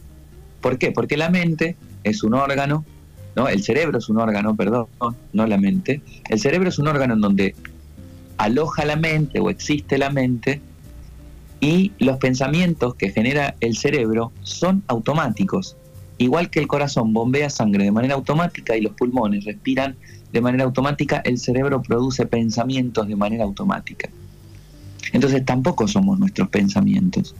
¿Por 0.65 0.79
qué? 0.79 0.91
Porque 0.91 1.15
la 1.15 1.29
mente 1.29 1.75
es 2.03 2.23
un 2.23 2.33
órgano, 2.33 2.83
¿no? 3.35 3.47
El 3.47 3.61
cerebro 3.61 3.99
es 3.99 4.09
un 4.09 4.17
órgano, 4.17 4.55
perdón, 4.55 4.87
no 5.31 5.45
la 5.45 5.59
mente. 5.59 6.01
El 6.27 6.39
cerebro 6.39 6.69
es 6.69 6.79
un 6.79 6.87
órgano 6.87 7.13
en 7.13 7.21
donde 7.21 7.53
aloja 8.37 8.83
la 8.83 8.95
mente 8.95 9.39
o 9.39 9.51
existe 9.51 9.99
la 9.99 10.09
mente 10.09 10.61
y 11.59 11.91
los 11.99 12.17
pensamientos 12.17 12.95
que 12.95 13.11
genera 13.11 13.53
el 13.59 13.77
cerebro 13.77 14.31
son 14.41 14.81
automáticos. 14.87 15.77
Igual 16.17 16.49
que 16.49 16.61
el 16.61 16.67
corazón 16.67 17.13
bombea 17.13 17.51
sangre 17.51 17.83
de 17.83 17.91
manera 17.91 18.15
automática 18.15 18.75
y 18.75 18.81
los 18.81 18.93
pulmones 18.93 19.45
respiran 19.45 19.95
de 20.33 20.41
manera 20.41 20.63
automática, 20.63 21.21
el 21.25 21.37
cerebro 21.37 21.83
produce 21.83 22.25
pensamientos 22.25 23.07
de 23.07 23.15
manera 23.15 23.43
automática. 23.43 24.09
Entonces 25.13 25.45
tampoco 25.45 25.87
somos 25.87 26.17
nuestros 26.17 26.49
pensamientos. 26.49 27.35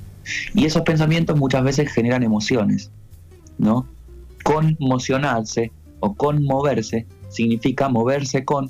Y 0.53 0.65
esos 0.65 0.83
pensamientos 0.83 1.35
muchas 1.39 1.63
veces 1.63 1.91
generan 1.91 2.21
emociones, 2.21 2.91
¿no? 3.57 3.87
Conmocionarse 4.43 5.71
o 5.99 6.13
conmoverse 6.13 7.05
significa 7.29 7.89
moverse 7.89 8.45
con 8.45 8.69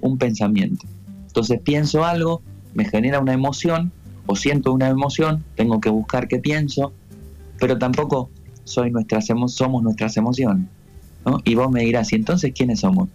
un 0.00 0.18
pensamiento. 0.18 0.86
Entonces 1.26 1.60
pienso 1.60 2.04
algo, 2.04 2.42
me 2.74 2.84
genera 2.84 3.20
una 3.20 3.32
emoción 3.32 3.92
o 4.26 4.36
siento 4.36 4.72
una 4.72 4.88
emoción, 4.88 5.44
tengo 5.54 5.80
que 5.80 5.90
buscar 5.90 6.28
qué 6.28 6.38
pienso, 6.38 6.92
pero 7.58 7.78
tampoco 7.78 8.30
soy 8.64 8.90
nuestras 8.90 9.26
somos 9.26 9.82
nuestras 9.82 10.16
emociones. 10.16 10.66
¿no? 11.24 11.40
Y 11.44 11.54
vos 11.54 11.70
me 11.70 11.82
dirás, 11.82 12.12
¿y 12.12 12.16
entonces 12.16 12.52
quiénes 12.54 12.80
somos? 12.80 13.08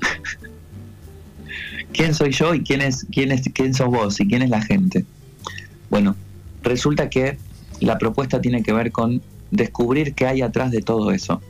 ¿Quién 1.92 2.14
soy 2.14 2.32
yo 2.32 2.54
y 2.54 2.62
quién, 2.62 2.82
es, 2.82 3.06
quién, 3.10 3.32
es, 3.32 3.42
quién 3.52 3.74
sos 3.74 3.88
vos 3.88 4.20
y 4.20 4.26
quién 4.26 4.42
es 4.42 4.50
la 4.50 4.62
gente? 4.62 5.04
Bueno, 5.90 6.14
resulta 6.62 7.10
que 7.10 7.38
la 7.80 7.98
propuesta 7.98 8.40
tiene 8.40 8.62
que 8.62 8.72
ver 8.72 8.92
con 8.92 9.22
descubrir 9.50 10.14
qué 10.14 10.26
hay 10.26 10.42
atrás 10.42 10.70
de 10.70 10.80
todo 10.80 11.10
eso. 11.12 11.40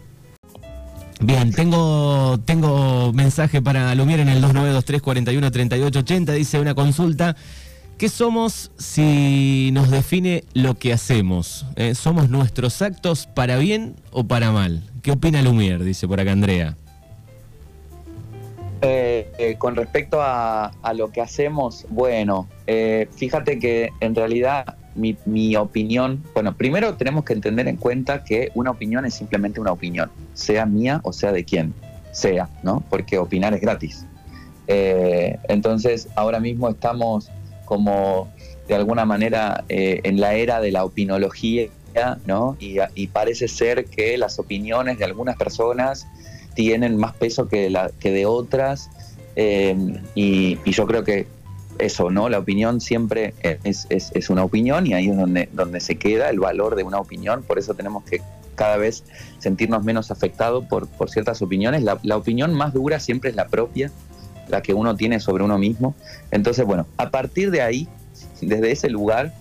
Bien, 1.23 1.52
tengo, 1.52 2.38
tengo 2.47 3.12
mensaje 3.12 3.61
para 3.61 3.95
Lumier 3.95 4.21
en 4.21 4.28
el 4.30 4.40
2923 4.40 5.02
41 5.02 5.50
38 5.50 6.02
Dice 6.33 6.61
una 6.61 6.75
consulta. 6.75 7.37
¿Qué 8.00 8.09
somos 8.09 8.73
si 8.78 9.69
nos 9.75 9.90
define 9.90 10.45
lo 10.54 10.78
que 10.78 10.95
hacemos? 10.95 11.66
Eh, 11.76 11.95
¿Somos 11.95 12.30
nuestros 12.30 12.80
actos 12.80 13.26
para 13.26 13.59
bien 13.59 13.97
o 14.11 14.25
para 14.25 14.50
mal? 14.52 14.83
¿Qué 15.02 15.11
opina 15.11 15.42
Lumier? 15.42 15.85
Dice 15.85 16.09
por 16.09 16.19
acá 16.19 16.33
Andrea. 16.33 16.78
Eh, 18.80 19.30
eh, 19.38 19.57
con 19.59 19.76
respecto 19.76 20.21
a, 20.23 20.73
lo 20.95 21.11
que 21.11 21.21
hacemos, 21.21 21.85
bueno, 21.90 22.49
fíjate 23.14 23.59
que 23.59 23.90
en 24.00 24.14
realidad 24.14 24.78
mi, 24.94 25.16
mi, 25.25 25.56
opinión, 25.56 26.23
bueno, 26.35 26.56
primero 26.56 26.94
tenemos 26.94 27.25
que 27.25 27.32
entender 27.32 27.68
en 27.68 27.76
cuenta 27.76 28.25
que 28.25 28.50
una 28.54 28.70
opinión 28.70 29.04
es 29.06 29.14
simplemente 29.14 29.61
una 29.61 29.73
opinión, 29.73 30.11
sea 30.35 30.66
mía 30.66 31.00
o 31.04 31.12
sea 31.12 31.32
de 31.32 31.44
quien 31.44 31.75
sea, 32.12 32.49
¿no? 32.62 32.82
Porque 32.90 33.18
opinar 33.18 33.54
es 33.54 33.61
gratis. 33.61 34.06
entonces, 34.66 36.09
ahora 36.14 36.38
mismo 36.38 36.68
estamos 36.68 37.30
como 37.64 38.28
de 38.68 38.75
alguna 38.75 39.04
manera 39.04 39.64
eh, 39.68 40.00
en 40.04 40.20
la 40.20 40.35
era 40.35 40.61
de 40.61 40.70
la 40.70 40.85
opinología, 40.85 41.68
¿no? 42.25 42.56
Y, 42.61 43.06
parece 43.09 43.49
ser 43.49 43.87
que 43.87 44.16
las 44.16 44.38
opiniones 44.38 44.99
de 44.99 45.04
algunas 45.04 45.37
personas 45.37 46.06
tienen 46.54 46.97
más 46.97 47.14
peso 47.14 47.49
que 47.49 47.70
de 47.70 48.26
otras, 48.26 48.90
eh, 49.37 49.76
y, 50.14 50.59
yo 50.70 50.87
creo 50.87 51.04
que 51.04 51.26
eso, 51.81 52.11
¿no? 52.11 52.29
La 52.29 52.39
opinión 52.39 52.81
siempre 52.81 53.35
es, 53.43 53.87
es, 53.91 54.31
una 54.31 54.45
opinión 54.45 54.87
y 54.87 54.95
ahí 54.95 55.09
es 55.09 55.17
donde, 55.17 55.49
donde 55.53 55.81
se 55.81 55.97
queda 55.97 56.31
el 56.31 56.39
valor 56.39 56.77
de 56.77 56.83
una 56.83 56.99
opinión, 56.99 57.43
por 57.43 57.59
eso 57.59 57.75
tenemos 57.75 58.05
que 58.05 58.21
cada 58.55 58.77
vez 58.77 59.05
sentirnos 59.39 59.85
menos 59.85 60.11
afectados 60.11 60.65
por, 60.67 60.87
por 60.87 61.11
ciertas 61.11 61.41
opiniones. 61.41 61.83
La, 61.83 61.99
la 62.03 62.17
opinión 62.17 62.53
más 62.55 62.75
dura 62.75 63.01
siempre 63.01 63.31
es 63.31 63.37
la 63.37 63.49
propia, 63.49 63.91
la 64.49 64.61
que 64.63 64.75
uno 64.75 64.97
tiene 64.97 65.19
sobre 65.21 65.45
uno 65.45 65.59
mismo. 65.59 65.95
Entonces, 66.31 66.67
bueno, 66.67 66.87
a 66.99 67.11
partir 67.11 67.51
de 67.51 67.63
ahí, 67.63 67.89
desde 68.43 68.71
ese 68.71 68.91
lugar, 68.91 69.33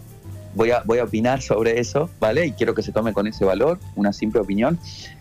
voy 0.55 0.71
a, 0.71 0.81
voy 0.85 0.99
a 0.99 1.03
opinar 1.03 1.41
sobre 1.41 1.79
eso, 1.79 2.09
¿vale? 2.19 2.45
Y 2.45 2.51
quiero 2.53 2.73
que 2.73 2.83
se 2.83 2.91
tome 2.91 3.13
con 3.13 3.27
ese 3.27 3.45
valor, 3.45 3.79
una 3.95 4.13
simple 4.13 4.41
opinión. 4.41 4.79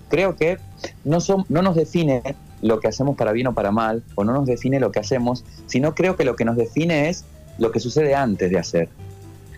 Creo 0.08 0.36
que 0.36 0.58
no, 1.04 1.20
son, 1.20 1.44
no 1.48 1.62
nos 1.62 1.74
define 1.74 2.22
lo 2.62 2.80
que 2.80 2.88
hacemos 2.88 3.16
para 3.16 3.32
bien 3.32 3.46
o 3.46 3.54
para 3.54 3.70
mal, 3.70 4.02
o 4.14 4.24
no 4.24 4.32
nos 4.32 4.46
define 4.46 4.80
lo 4.80 4.92
que 4.92 5.00
hacemos, 5.00 5.44
sino 5.66 5.94
creo 5.94 6.16
que 6.16 6.24
lo 6.24 6.36
que 6.36 6.44
nos 6.44 6.56
define 6.56 7.08
es 7.08 7.24
lo 7.58 7.72
que 7.72 7.80
sucede 7.80 8.14
antes 8.14 8.50
de 8.50 8.58
hacer, 8.58 8.88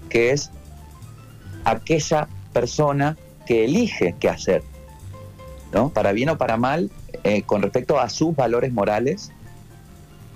que 0.09 0.33
es 0.33 0.51
aquella 1.65 2.29
persona 2.53 3.17
que 3.47 3.65
elige 3.65 4.15
qué 4.19 4.29
hacer, 4.29 4.63
¿no? 5.73 5.91
Para 5.91 6.13
bien 6.13 6.29
o 6.31 6.39
para 6.39 6.57
mal, 6.57 6.91
eh, 7.25 7.43
con 7.43 7.63
respecto 7.63 8.01
a 8.01 8.09
sus 8.09 8.35
valores 8.35 8.73
morales, 8.73 9.33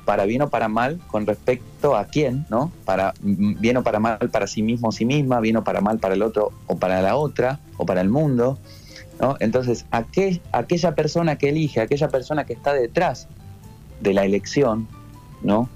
para 0.05 0.25
bien 0.27 0.43
o 0.43 0.51
para 0.51 0.69
mal 0.69 1.01
con 1.09 1.27
respecto 1.27 1.97
a 1.97 2.07
quién, 2.07 2.47
¿no? 2.51 2.73
Para 2.85 3.15
bien 3.21 3.77
o 3.79 3.83
para 3.83 3.99
mal 4.01 4.31
para 4.31 4.47
sí 4.47 4.63
mismo 4.63 4.89
o 4.89 4.93
sí 4.93 5.05
misma, 5.05 5.41
bien 5.41 5.57
o 5.57 5.65
para 5.65 5.81
mal 5.81 5.99
para 5.99 6.15
el 6.15 6.23
otro 6.23 6.53
o 6.67 6.77
para 6.77 7.01
la 7.03 7.17
otra 7.17 7.61
o 7.77 7.87
para 7.87 8.01
el 8.01 8.11
mundo, 8.11 8.59
Entonces, 9.41 9.87
aquel, 9.91 10.41
aquella 10.53 10.95
persona 10.95 11.37
que 11.37 11.49
elige, 11.49 11.81
aquella 11.81 12.09
persona 12.09 12.45
que 12.45 12.53
está 12.53 12.75
detrás 12.75 13.29
de 14.01 14.13
la 14.13 14.25
elección, 14.25 14.89
¿no? 15.43 15.69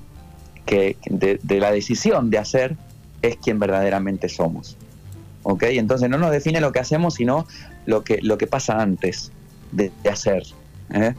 Que 0.66 0.96
de, 1.06 1.38
la 1.60 1.70
decisión 1.70 2.30
de 2.30 2.38
hacer 2.38 2.76
es 3.22 3.36
quien 3.36 3.58
verdaderamente 3.58 4.28
somos. 4.28 4.76
¿Ok? 5.44 5.62
Entonces 5.64 6.10
no 6.10 6.18
nos 6.18 6.30
define 6.30 6.60
lo 6.60 6.72
que 6.72 6.80
hacemos, 6.80 7.14
sino 7.14 7.46
lo 7.86 8.04
que, 8.04 8.18
lo 8.20 8.36
que 8.36 8.46
pasa 8.46 8.82
antes 8.82 9.32
de, 9.72 9.90
de 10.02 10.10
hacer. 10.10 10.42
¿eh? 10.92 11.14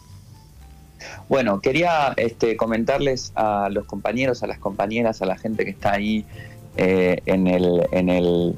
Bueno, 1.29 1.61
quería 1.61 2.15
este, 2.17 2.57
comentarles 2.57 3.33
a 3.35 3.69
los 3.71 3.85
compañeros, 3.87 4.43
a 4.43 4.47
las 4.47 4.59
compañeras, 4.59 5.21
a 5.23 5.27
la 5.27 5.37
gente 5.37 5.65
que 5.65 5.71
está 5.71 5.93
ahí 5.93 6.25
en 6.77 7.49
el, 7.49 7.87
en 7.93 8.09
el, 8.09 8.57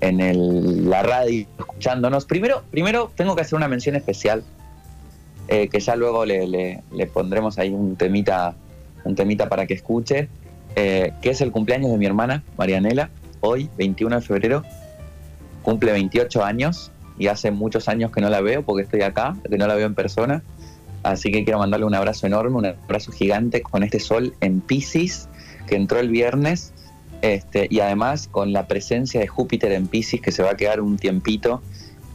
en 0.00 0.20
el, 0.20 0.88
la 0.88 1.02
radio 1.02 1.44
escuchándonos. 1.58 2.24
Primero, 2.24 2.62
primero 2.70 3.10
tengo 3.16 3.34
que 3.34 3.42
hacer 3.42 3.56
una 3.56 3.66
mención 3.68 3.96
especial 3.96 4.44
eh, 5.48 5.68
que 5.68 5.80
ya 5.80 5.96
luego 5.96 6.24
le, 6.24 6.82
pondremos 7.12 7.58
ahí 7.58 7.70
un 7.70 7.96
temita, 7.96 8.54
un 9.04 9.14
temita 9.14 9.48
para 9.48 9.66
que 9.66 9.74
escuche, 9.74 10.28
eh, 10.76 11.12
que 11.22 11.30
es 11.30 11.40
el 11.40 11.50
cumpleaños 11.50 11.90
de 11.90 11.96
mi 11.96 12.06
hermana, 12.06 12.44
Marianela, 12.56 13.10
hoy, 13.40 13.70
21 13.78 14.16
de 14.16 14.22
febrero, 14.22 14.62
cumple 15.62 15.92
28 15.92 16.44
años 16.44 16.92
y 17.18 17.28
hace 17.28 17.50
muchos 17.50 17.88
años 17.88 18.12
que 18.12 18.20
no 18.20 18.30
la 18.30 18.40
veo 18.40 18.62
porque 18.62 18.82
estoy 18.82 19.02
acá, 19.02 19.36
que 19.48 19.58
no 19.58 19.66
la 19.66 19.74
veo 19.74 19.86
en 19.86 19.94
persona. 19.94 20.42
Así 21.02 21.30
que 21.30 21.44
quiero 21.44 21.58
mandarle 21.58 21.86
un 21.86 21.94
abrazo 21.94 22.26
enorme, 22.26 22.56
un 22.56 22.66
abrazo 22.66 23.12
gigante 23.12 23.62
con 23.62 23.82
este 23.82 24.00
sol 24.00 24.34
en 24.40 24.60
Pisces 24.60 25.28
que 25.66 25.76
entró 25.76 26.00
el 26.00 26.10
viernes 26.10 26.72
este, 27.22 27.68
y 27.70 27.80
además 27.80 28.28
con 28.28 28.52
la 28.52 28.66
presencia 28.66 29.20
de 29.20 29.28
Júpiter 29.28 29.72
en 29.72 29.86
Pisces 29.86 30.20
que 30.20 30.32
se 30.32 30.42
va 30.42 30.50
a 30.50 30.56
quedar 30.56 30.80
un 30.80 30.98
tiempito 30.98 31.62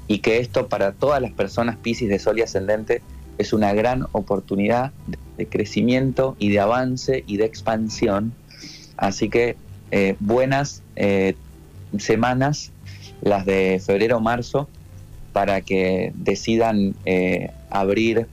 y 0.08 0.20
que 0.20 0.40
esto 0.40 0.68
para 0.68 0.92
todas 0.92 1.22
las 1.22 1.32
personas 1.32 1.78
Pisces 1.78 2.10
de 2.10 2.20
Sol 2.20 2.40
y 2.40 2.42
Ascendente 2.42 3.02
es 3.38 3.54
una 3.54 3.74
gran 3.74 4.08
oportunidad 4.12 4.92
de 5.38 5.48
crecimiento 5.48 6.36
y 6.40 6.50
de 6.50 6.60
avance 6.60 7.24
y 7.28 7.38
de 7.38 7.46
expansión. 7.46 8.34
Así 8.98 9.30
que 9.30 9.56
eh, 9.92 10.16
buenas 10.20 10.82
eh, 10.96 11.36
semanas, 11.98 12.72
las 13.22 13.46
de 13.46 13.82
febrero-marzo, 13.84 14.68
para 15.32 15.62
que 15.62 16.12
decidan 16.16 16.96
eh, 17.06 17.52
abrir 17.70 18.28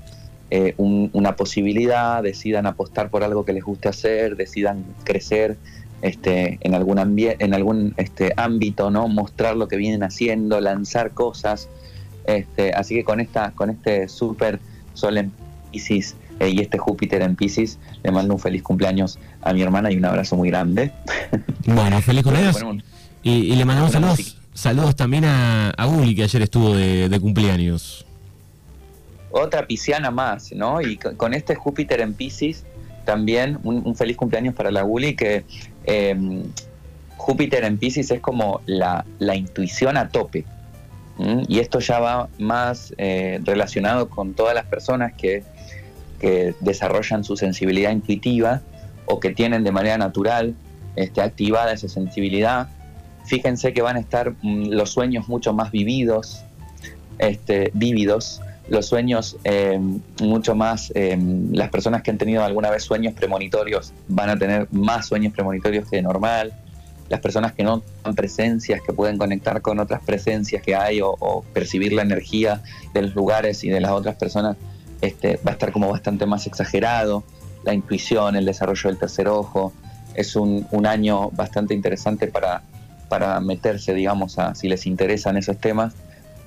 una 0.78 1.36
posibilidad, 1.36 2.24
decidan 2.24 2.66
apostar 2.66 3.08
por 3.08 3.22
algo 3.22 3.44
que 3.44 3.52
les 3.52 3.62
guste 3.62 3.88
hacer, 3.88 4.34
decidan 4.34 4.84
crecer 5.04 5.56
este, 6.02 6.58
en 6.62 6.74
algún, 6.74 6.98
en 6.98 7.54
algún 7.54 7.94
este, 7.98 8.32
ámbito, 8.36 8.90
¿no? 8.90 9.06
mostrar 9.06 9.56
lo 9.56 9.68
que 9.68 9.76
vienen 9.76 10.02
haciendo, 10.02 10.60
lanzar 10.60 11.12
cosas. 11.12 11.68
Este, 12.24 12.72
así 12.72 12.94
que 12.96 13.04
con, 13.04 13.20
esta, 13.20 13.52
con 13.52 13.70
este 13.70 14.08
súper 14.08 14.60
sol 14.94 15.18
en 15.18 15.32
Pisces 15.70 16.16
y 16.48 16.60
este 16.60 16.78
Júpiter 16.78 17.22
en 17.22 17.36
Pisces, 17.36 17.78
le 18.02 18.10
mando 18.10 18.34
un 18.34 18.40
feliz 18.40 18.62
cumpleaños 18.62 19.18
a 19.42 19.52
mi 19.52 19.62
hermana 19.62 19.92
y 19.92 19.96
un 19.96 20.04
abrazo 20.04 20.36
muy 20.36 20.48
grande. 20.48 20.92
Bueno, 21.66 22.00
feliz 22.02 22.22
cumpleaños. 22.22 22.82
y, 23.22 23.54
le 23.54 23.64
mandamos 23.64 23.92
saludos, 23.92 24.38
saludos 24.54 24.96
también 24.96 25.24
a, 25.24 25.70
a 25.70 25.86
Uli, 25.86 26.14
que 26.14 26.22
ayer 26.22 26.42
estuvo 26.42 26.74
de, 26.74 27.18
cumpleaños. 27.20 28.06
Otra 29.30 29.66
pisciana 29.66 30.10
más, 30.10 30.52
¿no? 30.52 30.80
Y 30.80 30.96
con 30.96 31.34
este 31.34 31.54
Júpiter 31.54 32.00
en 32.00 32.14
Pisces, 32.14 32.64
también 33.04 33.58
un, 33.62 33.94
feliz 33.94 34.16
cumpleaños 34.16 34.54
para 34.54 34.70
la 34.70 34.84
Uli, 34.84 35.14
que 35.14 35.44
em, 35.84 36.42
Júpiter 37.16 37.64
en 37.64 37.78
Pisces 37.78 38.10
es 38.10 38.20
como 38.20 38.60
la, 38.66 39.04
intuición 39.34 39.96
a 39.96 40.08
tope. 40.08 40.44
Y 41.48 41.58
esto 41.58 41.80
ya 41.80 42.00
va 42.00 42.28
más 42.38 42.94
eh, 42.96 43.40
relacionado 43.44 44.08
con 44.08 44.34
todas 44.34 44.54
las 44.54 44.64
personas 44.66 45.12
que 45.12 45.42
desarrollan 46.60 47.24
su 47.24 47.34
sensibilidad 47.34 47.92
intuitiva 47.92 48.60
o 49.06 49.20
que 49.20 49.30
tienen 49.30 49.64
de 49.64 49.72
manera 49.72 49.96
natural 49.96 50.54
este, 50.96 51.20
activada 51.20 51.72
esa 51.72 51.88
sensibilidad. 51.88 52.68
Fíjense 53.26 53.72
que 53.72 53.82
van 53.82 53.96
a 53.96 54.00
estar 54.00 54.32
mm, 54.42 54.70
los 54.70 54.90
sueños 54.90 55.28
mucho 55.28 55.52
más 55.52 55.70
vividos, 55.70 56.42
este, 57.18 57.70
vívidos, 57.74 58.40
los 58.68 58.86
sueños 58.86 59.36
em, 59.44 60.00
mucho 60.22 60.54
más, 60.54 60.92
em, 60.94 61.52
las 61.52 61.70
personas 61.70 62.02
que 62.02 62.10
han 62.10 62.18
tenido 62.18 62.44
alguna 62.44 62.70
vez 62.70 62.84
sueños 62.84 63.14
premonitorios 63.14 63.92
van 64.08 64.30
a 64.30 64.38
tener 64.38 64.68
más 64.72 65.06
sueños 65.06 65.32
premonitorios 65.32 65.88
que 65.88 66.00
normal, 66.02 66.52
las 67.10 67.20
personas 67.20 67.52
que 67.52 67.64
no 67.64 67.82
han 68.04 68.14
presencias, 68.14 68.80
que 68.86 68.92
pueden 68.92 69.18
conectar 69.18 69.60
con 69.60 69.80
otras 69.80 70.00
presencias 70.00 70.62
que 70.62 70.76
hay 70.76 71.00
o, 71.02 71.44
percibir 71.52 71.92
la 71.92 72.02
energía 72.02 72.62
de 72.94 73.02
los 73.02 73.14
lugares 73.14 73.64
y 73.64 73.68
de 73.68 73.80
las 73.80 73.90
otras 73.90 74.14
personas, 74.14 74.56
este, 75.00 75.38
va 75.46 75.50
a 75.50 75.54
estar 75.54 75.72
como 75.72 75.90
bastante 75.90 76.24
más 76.24 76.46
exagerado, 76.46 77.24
la 77.64 77.74
intuición, 77.74 78.36
el 78.36 78.46
desarrollo 78.46 78.88
del 78.88 78.98
tercer 78.98 79.28
ojo. 79.28 79.72
Es 80.14 80.36
un, 80.36 80.66
año 80.86 81.30
bastante 81.30 81.74
interesante 81.74 82.28
para, 82.28 82.62
para 83.08 83.40
meterse, 83.40 83.92
digamos, 83.92 84.38
a, 84.38 84.54
si 84.54 84.68
les 84.68 84.86
interesan 84.86 85.36
esos 85.36 85.58
temas, 85.58 85.94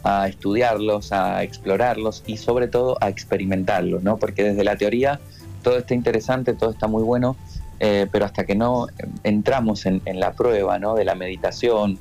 a 0.04 0.30
estudiarlos, 0.30 1.12
a 1.12 1.44
explorarlos 1.44 2.24
y 2.26 2.38
sobre 2.38 2.70
todo 2.70 2.98
a 3.02 3.10
experimentarlos, 3.10 4.02
¿no? 4.02 4.18
Porque 4.18 4.44
desde 4.44 4.64
la 4.64 4.78
teoría 4.78 5.20
todo 5.62 5.78
está 5.78 5.94
interesante, 5.94 6.54
todo 6.54 6.72
está 6.72 6.88
muy 6.88 7.04
bueno, 7.04 7.36
eh, 7.80 8.08
pero 8.12 8.26
hasta 8.26 8.46
que 8.46 8.56
no 8.56 8.88
entramos 9.24 9.86
en, 9.86 10.02
la 10.06 10.34
prueba, 10.34 10.80
¿no? 10.80 10.96
De 10.96 11.06
la 11.06 11.16
meditación 11.16 11.98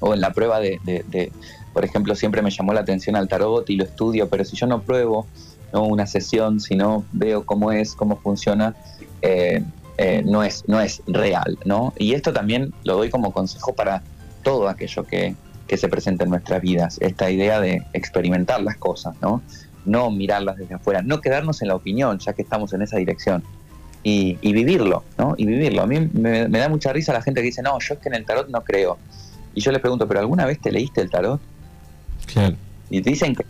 o 0.00 0.14
en 0.14 0.20
la 0.20 0.32
prueba 0.32 0.60
de, 0.60 0.80
por 1.72 1.84
ejemplo, 1.84 2.14
siempre 2.14 2.42
me 2.42 2.50
llamó 2.50 2.72
la 2.72 2.80
atención 2.80 3.16
al 3.16 3.28
tarot 3.28 3.68
y 3.70 3.76
lo 3.76 3.84
estudio, 3.84 4.28
pero 4.28 4.44
si 4.44 4.56
yo 4.56 4.66
no 4.66 4.82
pruebo 4.82 5.26
no 5.72 5.84
una 5.84 6.06
sesión, 6.06 6.60
sino 6.60 7.04
veo 7.12 7.44
cómo 7.46 7.70
es, 7.70 7.94
cómo 7.94 8.16
funciona, 8.16 8.74
eh, 9.22 9.62
eh, 9.98 10.22
no, 10.24 10.42
es, 10.42 10.64
no 10.66 10.80
es 10.80 11.02
real, 11.06 11.58
¿no? 11.64 11.92
Y 11.98 12.14
esto 12.14 12.32
también 12.32 12.72
lo 12.84 12.96
doy 12.96 13.10
como 13.10 13.32
consejo 13.32 13.74
para 13.74 14.02
todo 14.42 14.68
aquello 14.68 15.04
que, 15.04 15.34
se 15.76 15.88
presenta 15.88 16.24
en 16.24 16.30
nuestras 16.30 16.60
vidas, 16.60 16.96
esta 17.00 17.30
idea 17.30 17.60
de 17.60 17.84
experimentar 17.92 18.60
las 18.60 18.76
cosas, 18.76 19.14
¿no? 19.22 19.40
No 19.84 20.10
mirarlas 20.10 20.56
desde 20.56 20.74
afuera, 20.74 21.00
no 21.00 21.20
quedarnos 21.20 21.62
en 21.62 21.68
la 21.68 21.76
opinión, 21.76 22.18
ya 22.18 22.32
que 22.32 22.42
estamos 22.42 22.72
en 22.72 22.82
esa 22.82 22.96
dirección. 22.96 23.44
Y, 24.02 24.34
vivirlo, 24.40 25.04
¿no? 25.18 25.34
Y 25.36 25.44
vivirlo. 25.44 25.82
A 25.82 25.86
mí 25.86 26.00
me, 26.12 26.48
me, 26.48 26.58
da 26.58 26.68
mucha 26.68 26.92
risa 26.92 27.12
la 27.12 27.20
gente 27.20 27.40
que 27.40 27.46
dice, 27.46 27.62
no, 27.62 27.78
yo 27.80 27.94
es 27.94 28.00
que 28.00 28.08
en 28.08 28.14
el 28.14 28.24
tarot 28.24 28.48
no 28.48 28.62
creo. 28.62 28.98
Y 29.54 29.60
yo 29.60 29.72
le 29.72 29.78
pregunto, 29.78 30.08
¿pero 30.08 30.20
alguna 30.20 30.46
vez 30.46 30.60
te 30.60 30.72
leíste 30.72 31.00
el 31.02 31.10
tarot? 31.10 31.40
Claro. 32.26 32.56
Y 32.88 33.02
te 33.02 33.10
dicen 33.10 33.34
que 33.34 33.44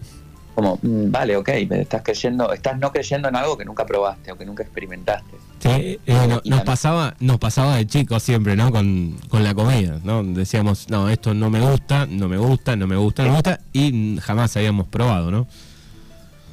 como, 0.54 0.78
mm, 0.82 1.10
vale, 1.10 1.36
ok, 1.36 1.48
estás 1.48 2.02
creyendo, 2.02 2.52
estás 2.52 2.78
no 2.78 2.92
creyendo 2.92 3.28
en 3.28 3.36
algo 3.36 3.56
que 3.56 3.64
nunca 3.64 3.86
probaste 3.86 4.32
o 4.32 4.36
que 4.36 4.44
nunca 4.44 4.62
experimentaste. 4.62 5.30
Sí, 5.60 5.98
eh, 6.06 6.40
nos, 6.44 6.62
pasaba, 6.62 7.14
nos 7.20 7.38
pasaba 7.38 7.76
de 7.76 7.86
chicos 7.86 8.22
siempre, 8.22 8.56
¿no? 8.56 8.70
Con, 8.70 9.16
la 9.32 9.54
comida, 9.54 9.98
¿no? 10.04 10.22
Decíamos, 10.22 10.90
no, 10.90 11.08
esto 11.08 11.34
no 11.34 11.50
me 11.50 11.60
gusta, 11.60 12.06
no 12.06 12.28
me 12.28 12.36
gusta, 12.36 12.76
no 12.76 12.86
me 12.86 12.96
gusta, 12.96 13.22
no 13.22 13.30
me 13.30 13.34
gusta, 13.36 13.60
y 13.72 14.18
jamás 14.20 14.56
habíamos 14.56 14.86
probado, 14.88 15.30
¿no? 15.30 15.46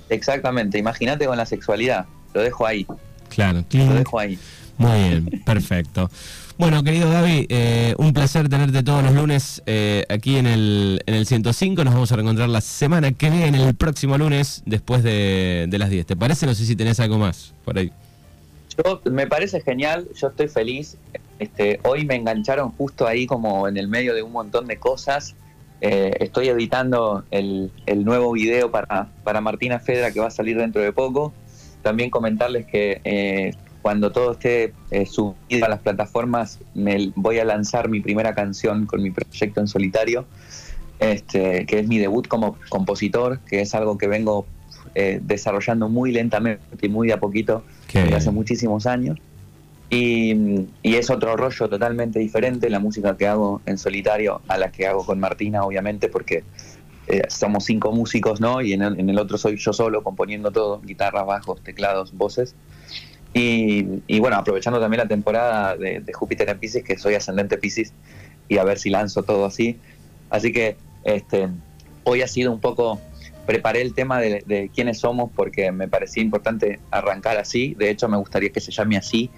Exactamente, 0.10 0.78
imagínate 0.78 1.26
con 1.26 1.38
la 1.38 1.46
sexualidad, 1.46 2.06
lo 2.34 2.42
dejo 2.42 2.66
ahí. 2.66 2.86
Claro, 3.30 3.64
lo 3.72 3.94
dejo 3.94 4.20
ahí. 4.20 4.40
Muy 4.78 4.92
bien, 4.92 5.44
perfecto. 5.46 6.10
Bueno, 6.58 6.84
querido 6.84 7.10
Gaby, 7.12 7.46
eh, 7.50 7.94
un 8.00 8.14
placer 8.14 8.50
tenerte 8.50 8.82
todos 8.82 9.04
los 9.04 9.14
lunes 9.14 9.62
eh, 9.68 10.06
aquí 10.10 10.38
en 10.38 10.48
el, 10.48 11.04
en 11.06 11.14
el 11.14 11.28
105. 11.28 11.84
Nos 11.84 11.94
vamos 11.94 12.12
a 12.12 12.16
reencontrar 12.16 12.50
la 12.50 12.62
semana 12.62 13.12
que 13.12 13.30
viene, 13.30 13.64
el 13.64 13.76
próximo 13.76 14.18
lunes, 14.18 14.64
después 14.66 15.04
de, 15.04 15.68
las 15.72 15.92
10. 15.92 16.08
¿Te 16.08 16.16
parece? 16.16 16.48
No 16.48 16.56
sé 16.56 16.66
si 16.66 16.76
tenés 16.76 17.00
algo 17.00 17.20
más 17.20 17.54
por 17.64 17.78
ahí. 17.78 17.92
Yo, 18.84 19.02
me 19.06 19.28
parece 19.28 19.62
genial, 19.62 20.08
yo 20.16 20.30
estoy 20.30 20.48
feliz. 20.48 20.98
Este, 21.38 21.80
hoy 21.84 22.06
me 22.06 22.16
engancharon 22.16 22.72
justo 22.72 23.06
ahí 23.06 23.28
como 23.28 23.68
en 23.68 23.78
el 23.78 23.88
medio 23.88 24.16
de 24.16 24.24
un 24.24 24.32
montón 24.32 24.66
de 24.66 24.78
cosas. 24.78 25.36
Eh, 25.82 26.12
estoy 26.22 26.48
editando 26.48 27.24
el, 27.30 27.72
el, 27.86 28.04
nuevo 28.04 28.32
video 28.32 28.72
para, 28.72 29.10
para 29.24 29.42
Martina 29.42 29.78
Fedra 29.78 30.12
que 30.12 30.20
va 30.20 30.28
a 30.28 30.32
salir 30.32 30.58
dentro 30.58 30.82
de 30.82 30.92
poco. 30.92 31.34
También 31.88 32.10
comentarles 32.10 32.66
que 32.66 33.54
cuando 33.88 34.12
todo 34.12 34.34
esté 34.34 34.74
eh, 34.92 35.06
subido 35.06 35.66
a 35.66 35.70
las 35.70 35.80
plataformas, 35.80 36.60
me 36.74 37.14
voy 37.16 37.40
a 37.40 37.46
lanzar 37.46 37.88
mi 37.88 38.02
primera 38.02 38.36
canción 38.36 38.86
con 38.86 39.02
mi 39.02 39.12
proyecto 39.12 39.62
en 39.62 39.68
solitario, 39.70 40.26
este, 41.00 41.66
que 41.66 41.80
es 41.80 41.88
mi 41.88 41.98
debut 41.98 42.28
como 42.28 42.58
compositor, 42.68 43.40
que 43.48 43.62
es 43.62 43.74
algo 43.74 43.98
que 43.98 44.08
vengo 44.08 44.46
eh, 44.94 45.22
desarrollando 45.24 45.88
muy 45.88 46.12
lentamente 46.12 46.62
y 46.82 46.90
muy 46.90 47.08
de 47.08 47.14
a 47.14 47.22
poquito 47.22 47.64
desde 47.94 48.14
hace 48.14 48.30
muchísimos 48.30 48.86
años. 48.86 49.20
Y, 49.90 50.68
es 50.84 51.10
otro 51.10 51.38
rollo 51.38 51.70
totalmente 51.70 52.20
diferente 52.20 52.70
la 52.70 52.80
música 52.80 53.16
que 53.16 53.26
hago 53.26 53.62
en 53.66 53.78
solitario 53.78 54.42
a 54.50 54.58
la 54.58 54.70
que 54.70 54.86
hago 54.86 55.06
con 55.06 55.18
Martina, 55.18 55.64
obviamente, 55.64 56.10
porque 56.10 56.44
eh, 57.08 57.22
somos 57.30 57.64
cinco 57.64 57.94
músicos, 57.94 58.42
¿no? 58.42 58.62
Y 58.62 58.74
en 58.74 58.82
el, 58.82 59.18
otro 59.18 59.38
soy 59.38 59.56
yo 59.56 59.72
solo 59.72 60.04
componiendo 60.04 60.52
todo, 60.52 60.82
guitarras, 60.82 61.26
bajos, 61.26 61.64
teclados, 61.64 62.12
voces. 62.14 62.54
Y, 63.34 64.20
bueno, 64.20 64.36
aprovechando 64.38 64.80
también 64.80 65.00
la 65.04 65.08
temporada 65.08 65.78
de, 65.78 66.04
Júpiter 66.14 66.50
en 66.50 66.60
Pisces, 66.60 66.84
que 66.84 66.98
soy 66.98 67.14
ascendente 67.14 67.58
Pisces, 67.58 67.94
y 68.50 68.58
a 68.58 68.64
ver 68.64 68.78
si 68.78 68.90
lanzo 68.90 69.24
todo 69.24 69.46
así. 69.46 69.78
Así 70.30 70.52
que 70.52 70.76
este, 71.04 71.48
hoy 72.04 72.24
ha 72.24 72.28
sido 72.28 72.52
un 72.52 72.60
poco, 72.60 73.00
preparé 73.46 73.82
el 73.84 73.94
tema 73.94 74.20
de, 74.20 74.70
quiénes 74.74 75.00
somos 75.00 75.32
porque 75.34 75.72
me 75.72 75.88
parecía 75.88 76.24
importante 76.24 76.80
arrancar 76.92 77.38
así. 77.38 77.74
De 77.76 77.90
hecho, 77.90 78.10
me 78.10 78.18
gustaría 78.18 78.50
que 78.50 78.60
se 78.60 78.72
llame 78.72 78.98
así 78.98 79.30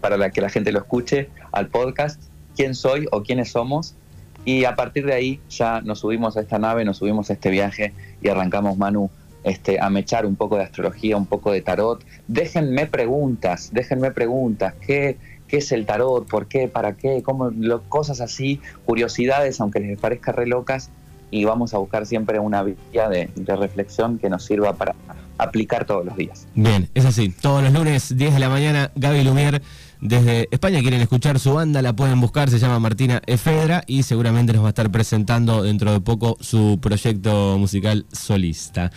para 0.00 0.30
que 0.30 0.40
la 0.40 0.48
gente 0.48 0.72
lo 0.72 0.80
escuche 0.80 1.28
al 1.52 1.68
podcast, 1.68 2.20
quién 2.56 2.74
soy 2.74 3.06
o 3.12 3.22
quiénes 3.22 3.50
somos. 3.52 3.94
Y 4.44 4.64
a 4.64 4.74
partir 4.74 5.06
de 5.06 5.14
ahí 5.14 5.40
ya 5.48 5.80
nos 5.80 6.00
subimos 6.00 6.36
a 6.36 6.40
esta 6.40 6.58
nave, 6.58 6.84
nos 6.84 6.98
subimos 6.98 7.30
a 7.30 7.34
este 7.34 7.50
viaje 7.50 7.92
y 8.20 8.28
arrancamos, 8.28 8.76
Manu, 8.76 9.10
este, 9.44 9.80
a 9.80 9.88
mechar 9.90 10.26
un 10.26 10.36
poco 10.36 10.56
de 10.56 10.64
astrología, 10.64 11.16
un 11.16 11.26
poco 11.26 11.52
de 11.52 11.62
tarot. 11.62 12.04
Déjenme 12.28 12.86
preguntas, 12.86 13.70
déjenme 13.72 14.10
preguntas. 14.10 14.74
¿Qué, 14.84 15.16
qué 15.46 15.58
es 15.58 15.70
el 15.72 15.86
tarot? 15.86 16.28
¿Por 16.28 16.46
qué? 16.46 16.68
¿Para 16.68 16.96
qué? 16.96 17.22
¿Cómo? 17.22 17.50
Lo, 17.50 17.82
cosas 17.82 18.20
así, 18.20 18.60
curiosidades, 18.84 19.60
aunque 19.60 19.80
les 19.80 19.98
parezca 19.98 20.32
re 20.32 20.46
locas. 20.46 20.90
Y 21.30 21.44
vamos 21.44 21.72
a 21.72 21.78
buscar 21.78 22.04
siempre 22.04 22.38
una 22.38 22.62
vía 22.62 23.08
de, 23.08 23.30
de 23.34 23.56
reflexión 23.56 24.18
que 24.18 24.28
nos 24.28 24.44
sirva 24.44 24.74
para 24.74 24.94
aplicar 25.38 25.86
todos 25.86 26.04
los 26.04 26.16
días. 26.16 26.46
Bien, 26.54 26.90
es 26.94 27.06
así. 27.06 27.30
Todos 27.30 27.62
los 27.62 27.72
lunes, 27.72 28.14
10 28.16 28.34
de 28.34 28.38
la 28.38 28.50
mañana, 28.50 28.90
Gaby 28.96 29.24
Lumier 29.24 29.62
desde 30.02 30.48
España 30.50 30.80
quieren 30.80 31.00
escuchar 31.00 31.38
su 31.38 31.54
banda, 31.54 31.80
la 31.80 31.92
pueden 31.92 32.20
buscar, 32.20 32.50
se 32.50 32.58
llama 32.58 32.80
Martina 32.80 33.22
Efedra 33.24 33.84
y 33.86 34.02
seguramente 34.02 34.52
nos 34.52 34.62
va 34.62 34.66
a 34.66 34.70
estar 34.70 34.90
presentando 34.90 35.62
dentro 35.62 35.92
de 35.92 36.00
poco 36.00 36.36
su 36.40 36.80
proyecto 36.82 37.56
musical 37.56 38.04
solista. 38.10 38.90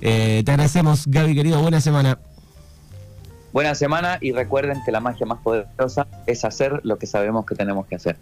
Eh, 0.00 0.42
te 0.46 0.50
agradecemos, 0.50 1.06
Gaby 1.08 1.34
querido, 1.34 1.60
buena 1.60 1.82
semana. 1.82 2.18
Buena 3.52 3.74
semana 3.74 4.16
y 4.22 4.32
recuerden 4.32 4.82
que 4.82 4.92
la 4.92 5.00
magia 5.00 5.26
más 5.26 5.40
poderosa 5.40 6.06
es 6.26 6.42
hacer 6.46 6.80
lo 6.84 6.98
que 6.98 7.06
sabemos 7.06 7.44
que 7.44 7.54
tenemos 7.54 7.86
que 7.86 7.96
hacer. 7.96 8.16